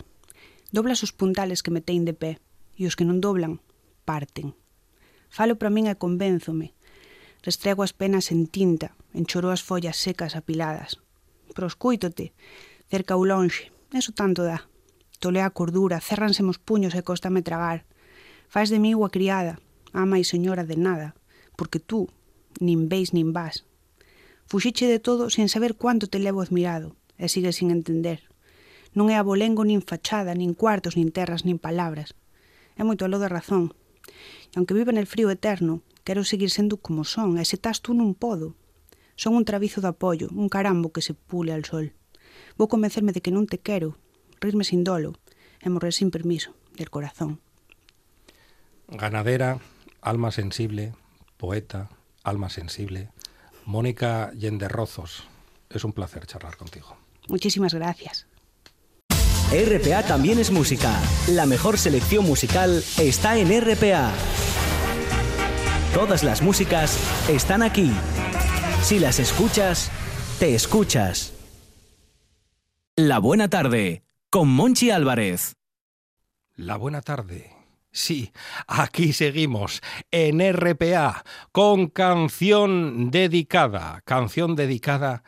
[0.70, 2.38] Doblas os puntales que me tein de pé
[2.78, 3.58] e os que non doblan,
[4.06, 4.54] parten.
[5.28, 6.72] Falo para min e convénzome.
[7.42, 11.02] Restrego as penas en tinta, enchoro as follas secas apiladas.
[11.52, 12.32] Proscúitote,
[12.86, 14.64] cerca ou lonxe, eso tanto dá.
[15.18, 17.82] Tolea a cordura, cérranse mos puños e costame tragar.
[18.46, 19.58] Faz de mí a criada,
[19.92, 21.16] Ama e señora de nada,
[21.56, 22.08] porque tú
[22.60, 23.64] nin veis nin vas.
[24.48, 28.28] Fuxiche de todo sen saber cuánto te levo admirado, e sigues sin entender.
[28.96, 32.16] Non é abolengo nin fachada, nin cuartos, nin terras, nin palabras.
[32.78, 33.76] É moito aló da razón.
[34.52, 37.92] E aunque viva nel frío eterno, quero seguir sendo como son, e se estás tú
[37.92, 38.56] non podo.
[39.18, 41.92] Son un travizo de apoio, un carambo que se pule al sol.
[42.56, 44.00] Vou convencerme de que non te quero,
[44.40, 45.18] rirme sin dolo,
[45.60, 47.42] e morrer sin permiso, del corazón.
[48.88, 49.60] Ganadera,
[50.00, 50.94] alma sensible,
[51.36, 51.88] poeta,
[52.22, 53.10] alma sensible.
[53.64, 55.28] Mónica Yenderrozos,
[55.70, 56.96] es un placer charlar contigo.
[57.28, 58.26] Muchísimas gracias.
[59.50, 60.94] RPA también es música.
[61.28, 64.12] La mejor selección musical está en RPA.
[65.94, 67.90] Todas las músicas están aquí.
[68.82, 69.90] Si las escuchas,
[70.38, 71.32] te escuchas.
[72.94, 75.54] La buena tarde, con Monchi Álvarez.
[76.56, 77.57] La buena tarde.
[77.90, 78.32] Sí,
[78.66, 79.80] aquí seguimos
[80.10, 85.22] en RPA con canción dedicada, canción dedicada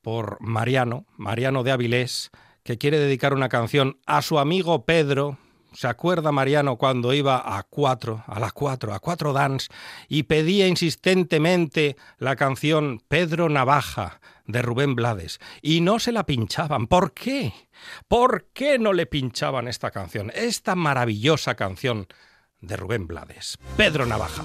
[0.00, 2.30] por Mariano, Mariano de Avilés,
[2.64, 5.38] que quiere dedicar una canción a su amigo Pedro.
[5.74, 9.68] ¿Se acuerda Mariano cuando iba a cuatro, a las cuatro, a cuatro dance
[10.08, 16.86] y pedía insistentemente la canción Pedro Navaja de Rubén Blades y no se la pinchaban?
[16.86, 17.52] ¿Por qué?
[18.08, 20.30] ¿Por qué no le pinchaban esta canción?
[20.34, 22.06] Esta maravillosa canción
[22.60, 23.58] de Rubén Blades.
[23.76, 24.44] Pedro Navaja.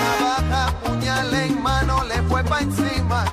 [1.61, 3.25] mano, le fue pa' encima.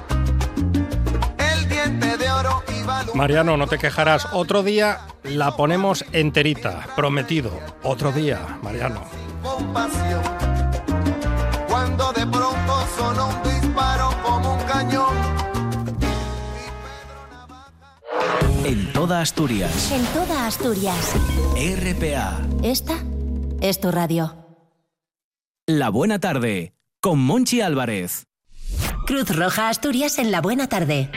[1.39, 4.29] El diente de oro iba a Mariano, no te quejarás.
[4.33, 7.51] Otro día la ponemos enterita, prometido.
[7.83, 9.03] Otro día, Mariano.
[11.69, 15.17] Cuando de pronto sonó un disparo como un cañón.
[18.65, 19.93] En toda Asturias.
[19.93, 21.15] En toda Asturias.
[21.57, 22.41] RPA.
[22.63, 22.95] Esta
[23.61, 24.35] es tu radio.
[25.67, 26.78] La buena tarde.
[27.01, 28.25] Con Monchi Álvarez.
[29.07, 31.09] Cruz Roja Asturias en la buena tarde.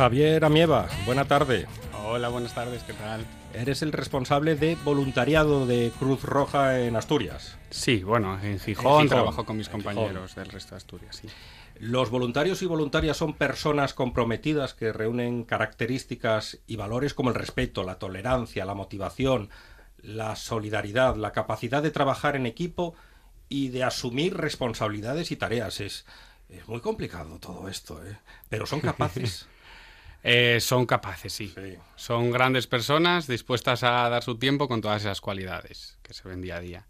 [0.00, 1.66] Javier Amieva, buena tarde.
[2.06, 3.26] Hola, buenas tardes, ¿qué tal?
[3.52, 7.58] Eres el responsable de voluntariado de Cruz Roja en Asturias.
[7.68, 11.28] Sí, bueno, en Gijón, En Gijón, trabajo con mis compañeros del resto de Asturias, sí.
[11.80, 17.84] Los voluntarios y voluntarias son personas comprometidas que reúnen características y valores como el respeto,
[17.84, 19.50] la tolerancia, la motivación,
[20.00, 22.94] la solidaridad, la capacidad de trabajar en equipo
[23.50, 25.78] y de asumir responsabilidades y tareas.
[25.80, 26.06] Es,
[26.48, 28.16] es muy complicado todo esto, ¿eh?
[28.48, 29.46] pero son capaces.
[30.22, 31.54] Eh, son capaces, sí.
[31.96, 36.40] Son grandes personas dispuestas a dar su tiempo con todas esas cualidades que se ven
[36.42, 36.86] día a día.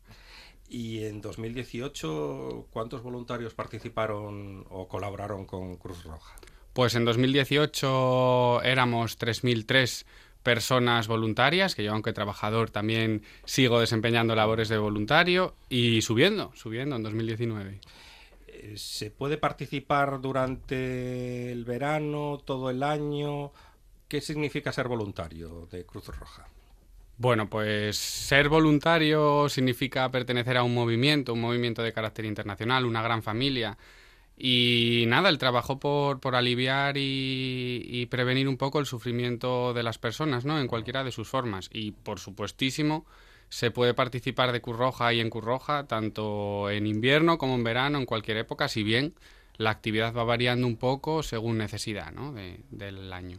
[0.69, 6.37] Y en 2018, ¿cuántos voluntarios participaron o colaboraron con Cruz Roja?
[6.73, 10.05] Pues en 2018 éramos 3.003
[10.43, 16.97] personas voluntarias, que yo aunque trabajador también sigo desempeñando labores de voluntario y subiendo, subiendo
[16.97, 17.81] en 2019.
[18.77, 23.53] ¿Se puede participar durante el verano, todo el año?
[24.09, 26.47] ¿Qué significa ser voluntario de Cruz Roja?
[27.17, 33.03] Bueno, pues ser voluntario significa pertenecer a un movimiento, un movimiento de carácter internacional, una
[33.03, 33.77] gran familia.
[34.39, 39.83] Y nada, el trabajo por, por aliviar y, y prevenir un poco el sufrimiento de
[39.83, 40.59] las personas, ¿no?
[40.59, 41.69] En cualquiera de sus formas.
[41.73, 43.05] Y por supuestísimo,
[43.51, 48.07] se puede participar de Curroja y en Curroja, tanto en invierno como en verano, en
[48.07, 49.15] cualquier época, si bien
[49.59, 52.33] la actividad va variando un poco según necesidad, ¿no?
[52.33, 53.39] de- del año.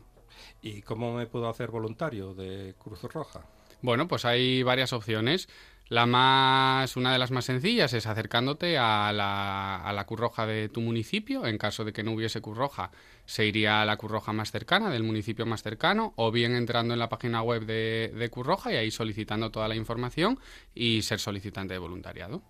[0.62, 3.42] ¿Y cómo me puedo hacer voluntario de Cruz Roja?
[3.82, 5.50] Bueno, pues hay varias opciones.
[5.92, 10.70] La más, una de las más sencillas es acercándote a la, a la Curroja de
[10.70, 11.46] tu municipio.
[11.46, 12.92] En caso de que no hubiese Curroja,
[13.26, 17.00] se iría a la Curroja más cercana, del municipio más cercano, o bien entrando en
[17.02, 20.40] la página web de, de Curroja y ahí solicitando toda la información
[20.74, 22.42] y ser solicitante de voluntariado.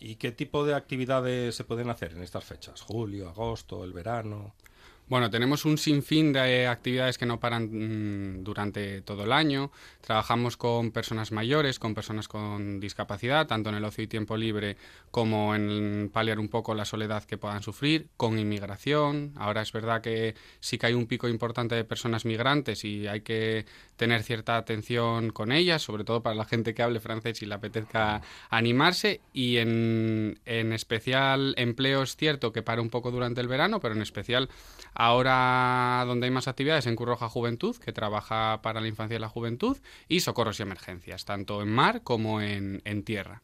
[0.00, 2.80] ¿Y qué tipo de actividades se pueden hacer en estas fechas?
[2.80, 4.54] ¿Julio, agosto, el verano?
[5.06, 9.70] Bueno, tenemos un sinfín de actividades que no paran mm, durante todo el año.
[10.00, 14.78] Trabajamos con personas mayores, con personas con discapacidad, tanto en el ocio y tiempo libre
[15.10, 19.34] como en paliar un poco la soledad que puedan sufrir, con inmigración.
[19.36, 23.20] Ahora es verdad que sí que hay un pico importante de personas migrantes y hay
[23.20, 27.46] que tener cierta atención con ellas, sobre todo para la gente que hable francés y
[27.46, 29.20] le apetezca animarse.
[29.34, 33.94] Y en, en especial empleo es cierto que para un poco durante el verano, pero
[33.94, 34.48] en especial
[34.94, 39.28] Ahora donde hay más actividades en Curroja Juventud, que trabaja para la infancia y la
[39.28, 39.76] juventud,
[40.08, 43.42] y socorros y emergencias, tanto en mar como en, en tierra.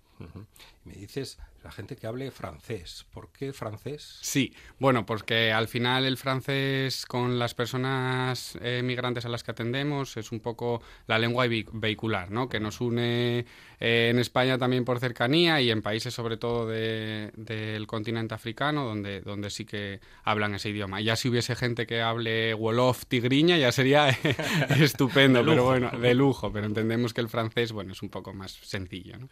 [0.85, 3.07] Me dices la gente que hable francés.
[3.13, 4.19] ¿Por qué francés?
[4.23, 9.51] Sí, bueno, porque al final el francés con las personas eh, migrantes a las que
[9.51, 12.49] atendemos es un poco la lengua vehicular, ¿no?
[12.49, 13.45] Que nos une
[13.79, 19.21] eh, en España también por cercanía y en países sobre todo del continente africano donde,
[19.21, 21.01] donde sí que hablan ese idioma.
[21.01, 24.09] Ya si hubiese gente que hable Wolof, tigriña, ya sería
[24.79, 26.53] estupendo, pero bueno, de lujo.
[26.53, 29.29] Pero entendemos que el francés, bueno, es un poco más sencillo, ¿no?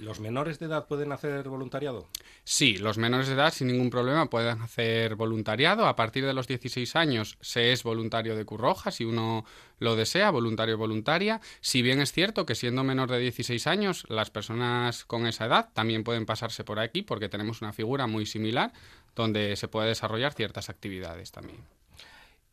[0.00, 2.08] ¿Los menores de edad pueden hacer voluntariado?
[2.42, 5.86] Sí, los menores de edad sin ningún problema pueden hacer voluntariado.
[5.86, 9.44] A partir de los 16 años se es voluntario de Curroja, si uno
[9.78, 11.42] lo desea, voluntario o voluntaria.
[11.60, 15.68] Si bien es cierto que siendo menor de 16 años, las personas con esa edad
[15.74, 18.72] también pueden pasarse por aquí porque tenemos una figura muy similar
[19.14, 21.60] donde se puede desarrollar ciertas actividades también.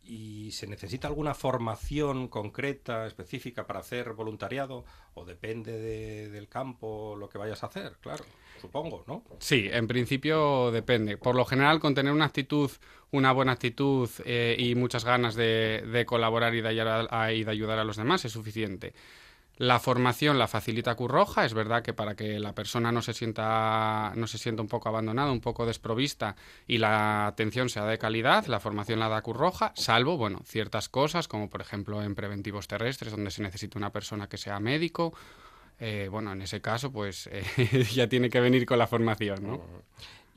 [0.07, 4.85] ¿Y se necesita alguna formación concreta, específica para hacer voluntariado?
[5.13, 7.97] ¿O depende del campo lo que vayas a hacer?
[7.99, 8.23] Claro,
[8.61, 9.23] supongo, ¿no?
[9.39, 11.17] Sí, en principio depende.
[11.17, 12.71] Por lo general, con tener una actitud,
[13.11, 18.23] una buena actitud eh, y muchas ganas de, colaborar y de ayudar a los demás
[18.23, 18.93] es suficiente.
[19.57, 24.13] La formación la facilita Curroja, es verdad que para que la persona no se sienta
[24.15, 26.35] no se sienta un poco abandonada, un poco desprovista
[26.67, 31.27] y la atención sea de calidad, la formación la da Curroja, salvo, bueno, ciertas cosas
[31.27, 35.15] como por ejemplo en preventivos terrestres donde se necesita una persona que sea médico,
[35.79, 37.43] eh, bueno, en ese caso pues eh,
[37.91, 39.61] ya tiene que venir con la formación, ¿no?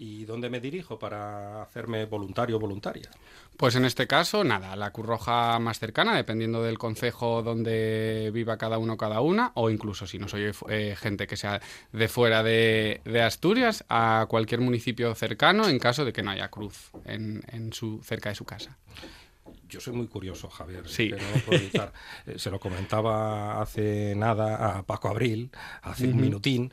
[0.03, 3.11] ¿Y dónde me dirijo para hacerme voluntario o voluntaria?
[3.59, 8.79] Pues en este caso, nada, la Curroja más cercana, dependiendo del concejo donde viva cada
[8.79, 11.61] uno cada una, o incluso si no soy eh, gente que sea
[11.93, 16.93] de fuera de, Asturias, a cualquier municipio cercano en caso de que no haya cruz
[17.05, 18.79] en, en su, cerca de su casa
[19.71, 20.89] yo soy muy curioso, Javier.
[20.89, 21.11] Sí.
[22.27, 25.51] Eh, se lo comentaba hace nada a Paco Abril,
[25.83, 26.73] hace un minutín,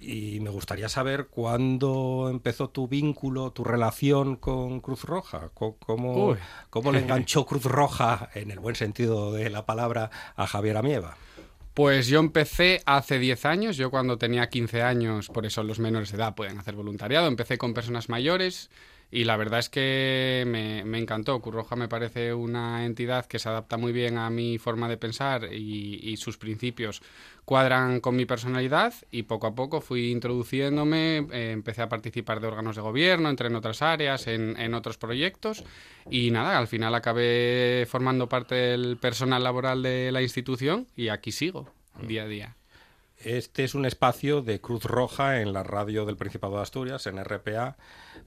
[0.00, 5.50] y me gustaría saber cuándo empezó tu vínculo, tu relación con Cruz Roja.
[5.54, 6.36] ¿Cómo,
[6.70, 11.16] cómo le enganchó Cruz Roja, en el buen sentido de la palabra, a Javier Amieva?
[11.74, 16.10] Pues yo empecé hace 10 años, yo cuando tenía 15 años, por eso los menores
[16.10, 18.68] de edad pueden hacer voluntariado, empecé con personas mayores
[19.10, 21.40] y la verdad es que me, encantó.
[21.40, 25.52] Curroja me parece una entidad que se adapta muy bien a mi forma de pensar
[25.52, 27.00] y, sus principios
[27.44, 32.48] cuadran con mi personalidad y poco a poco fui introduciéndome, eh, empecé a participar de
[32.48, 35.64] órganos de gobierno, entré en otras áreas, en, en otros proyectos
[36.10, 41.32] y nada, al final acabé formando parte del personal laboral de la institución y aquí
[41.32, 42.57] sigo día a día.
[43.20, 47.18] Este es un espacio de Cruz Roja en la radio del Principado de Asturias, en
[47.22, 47.76] RPA,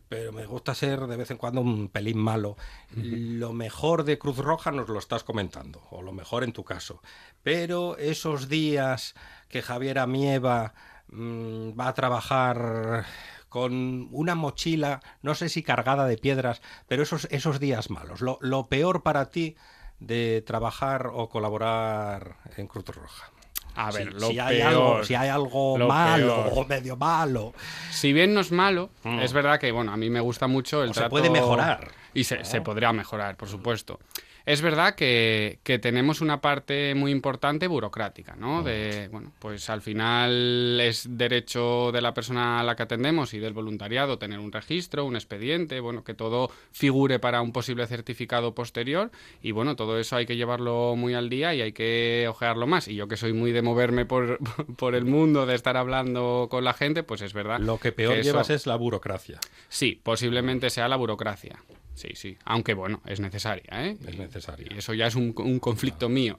[0.10, 2.58] pero me gusta ser de vez en cuando un pelín malo.
[2.94, 7.02] Lo mejor de Cruz Roja nos lo estás comentando, o lo mejor en tu caso.
[7.42, 9.16] Pero esos días
[9.48, 10.74] que Javier Amieva
[11.08, 13.06] mm, va a trabajar
[13.48, 18.40] con una mochila, no sé si cargada de piedras, pero esos, esos días malos, lo,
[18.42, 19.56] lo peor para ti
[20.02, 23.32] de trabajar o colaborar en Cruz Roja.
[23.76, 27.54] A ver, lo si hay algo, si hay algo malo o medio malo.
[27.90, 29.20] Si bien no es malo, mm.
[29.20, 31.92] es verdad que bueno, a mí me gusta mucho el Se puede mejorar.
[32.14, 34.00] Y se, se podría mejorar, por supuesto.
[34.46, 38.64] Es verdad que, tenemos una parte muy importante burocrática, ¿no?
[38.64, 43.40] De, bueno, pues al final es derecho de la persona a la que atendemos y
[43.40, 48.54] del voluntariado tener un registro, un expediente, bueno, que todo figure para un posible certificado
[48.54, 49.12] posterior
[49.42, 52.88] y bueno, todo eso hay que llevarlo muy al día y hay que ojearlo más.
[52.88, 54.40] Y yo que soy muy de moverme por,
[54.78, 57.60] por el mundo, de estar hablando con la gente, pues es verdad.
[57.60, 59.40] Lo que peor llevas es la burocracia.
[59.70, 61.60] Sí, posiblemente sea la burocracia.
[62.02, 62.36] Sí, sí.
[62.46, 63.96] Aunque bueno, es necesaria, ¿eh?
[64.08, 64.66] Es necesaria.
[64.74, 66.36] Y eso ya es un, conflicto mío.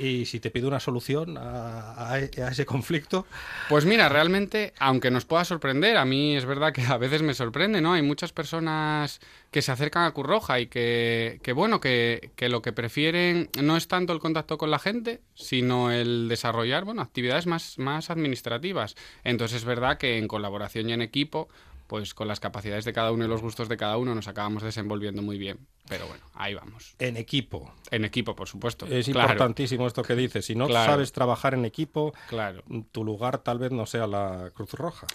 [0.00, 3.26] ¿Y, si te pido una solución a, ese conflicto?
[3.68, 7.34] Pues mira, realmente, aunque nos pueda sorprender, a mí es verdad que a veces me
[7.34, 7.92] sorprende, ¿no?
[7.92, 9.20] Hay muchas personas
[9.50, 13.76] que se acercan a Curroja y que, que bueno, que, que, lo que prefieren no
[13.76, 18.94] es tanto el contacto con la gente, sino el desarrollar, bueno, actividades más, más administrativas.
[19.22, 21.50] Entonces es verdad que en colaboración y en equipo
[21.86, 24.62] pues con las capacidades de cada uno y los gustos de cada uno nos acabamos
[24.62, 25.66] desenvolviendo muy bien.
[25.88, 26.94] Pero bueno, ahí vamos.
[26.98, 27.74] En equipo.
[27.90, 28.86] En equipo, por supuesto.
[28.86, 29.28] Es claro.
[29.28, 30.46] importantísimo esto que dices.
[30.46, 30.92] Si no Claro.
[30.92, 32.62] sabes trabajar en equipo, Claro.
[32.92, 35.06] tu lugar tal vez no sea la Cruz Roja.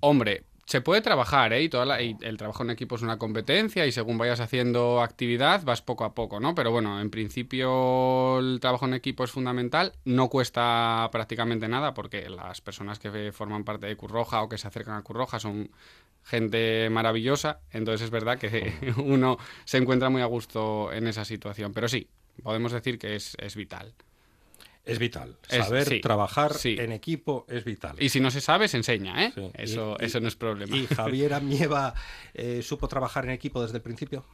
[0.00, 1.62] Hombre, se puede trabajar, ¿eh?
[1.62, 5.02] Y, toda la- y el trabajo en equipo es una competencia y según vayas haciendo
[5.02, 6.54] actividad vas poco a poco, ¿no?
[6.54, 12.28] Pero bueno, en principio el trabajo en equipo es fundamental, no cuesta prácticamente nada porque
[12.30, 15.38] las personas que forman parte de Cruz Roja o que se acercan a Cruz Roja
[15.38, 15.70] son
[16.24, 21.72] gente maravillosa, entonces es verdad que uno se encuentra muy a gusto en esa situación,
[21.72, 22.08] pero sí,
[22.42, 23.94] podemos decir que es, es vital.
[24.84, 25.36] Es vital.
[25.48, 26.76] Es- Saber sí, trabajar sí.
[26.78, 27.96] en equipo es vital.
[27.98, 29.32] Y si no se sabe, se enseña, ¿eh?
[29.34, 29.50] Sí.
[29.54, 30.76] Eso, Y- eso no es problema.
[30.76, 31.94] ¿Y Javier Amieva
[32.34, 34.24] eh, supo trabajar en equipo desde el principio?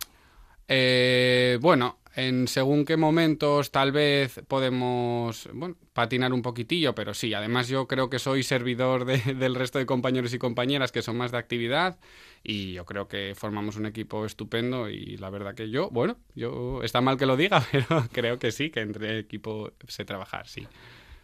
[0.72, 7.34] Eh, bueno, en según qué momentos tal vez podemos bueno, patinar un poquitillo, pero sí,
[7.34, 11.16] además yo creo que soy servidor de- del resto de compañeros y compañeras que son
[11.16, 11.98] más de actividad
[12.44, 16.82] y yo creo que formamos un equipo estupendo y la verdad que yo, bueno, yo
[16.84, 20.68] está mal que lo diga, pero creo que sí, que entre equipo sé trabajar, sí.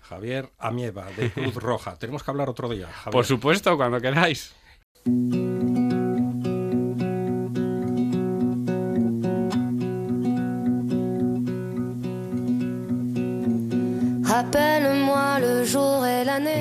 [0.02, 1.96] Javier Amieva, de Cruz Roja.
[1.98, 2.86] Tenemos que hablar otro día.
[2.88, 3.12] Javier.
[3.12, 4.54] Por supuesto, cuando queráis.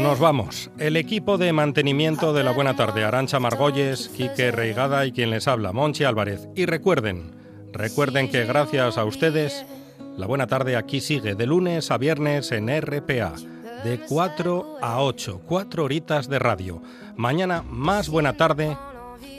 [0.06, 0.70] Nos vamos.
[0.78, 5.48] El equipo de mantenimiento de la Buena Tarde, Arancha Margolles, Quique Reigada y quien les
[5.48, 6.48] habla, Monchi Álvarez.
[6.56, 7.32] Y recuerden,
[7.74, 9.66] recuerden que gracias a ustedes,
[10.16, 13.34] la Buena Tarde aquí sigue de lunes a viernes en RPA,
[13.84, 16.84] de 4 a 8, cuatro horitas de radio.
[17.16, 18.78] Mañana más Buena Tarde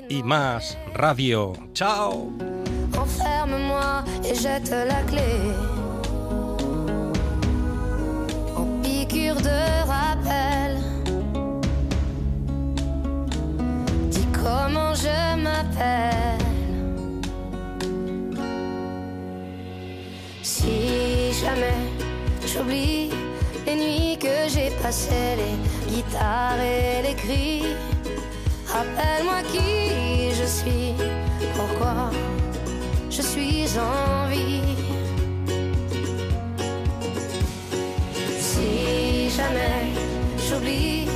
[0.08, 1.52] y más radio.
[1.74, 2.32] ¡Chao!
[9.16, 10.76] De rappel.
[14.10, 16.44] Dis comment je m'appelle.
[20.42, 21.80] Si jamais
[22.46, 23.10] j'oublie
[23.66, 25.56] les nuits que j'ai passées, les
[25.90, 27.64] guitares et les cris.
[28.66, 30.94] Rappelle-moi qui je suis,
[31.56, 32.10] pourquoi
[33.10, 34.86] je suis en vie.
[39.37, 39.93] Jamais
[40.49, 41.07] j'oublie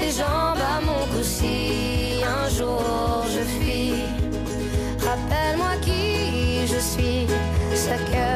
[0.00, 4.04] les jambes à mon cou, si un jour je fuis,
[5.08, 7.26] rappelle-moi qui je suis,
[7.74, 8.28] ce que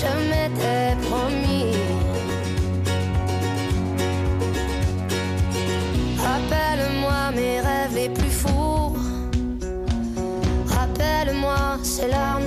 [0.00, 1.76] je m'étais promis.
[6.28, 8.96] Rappelle-moi mes rêves les plus fous.
[10.66, 12.46] Rappelle-moi ces larmes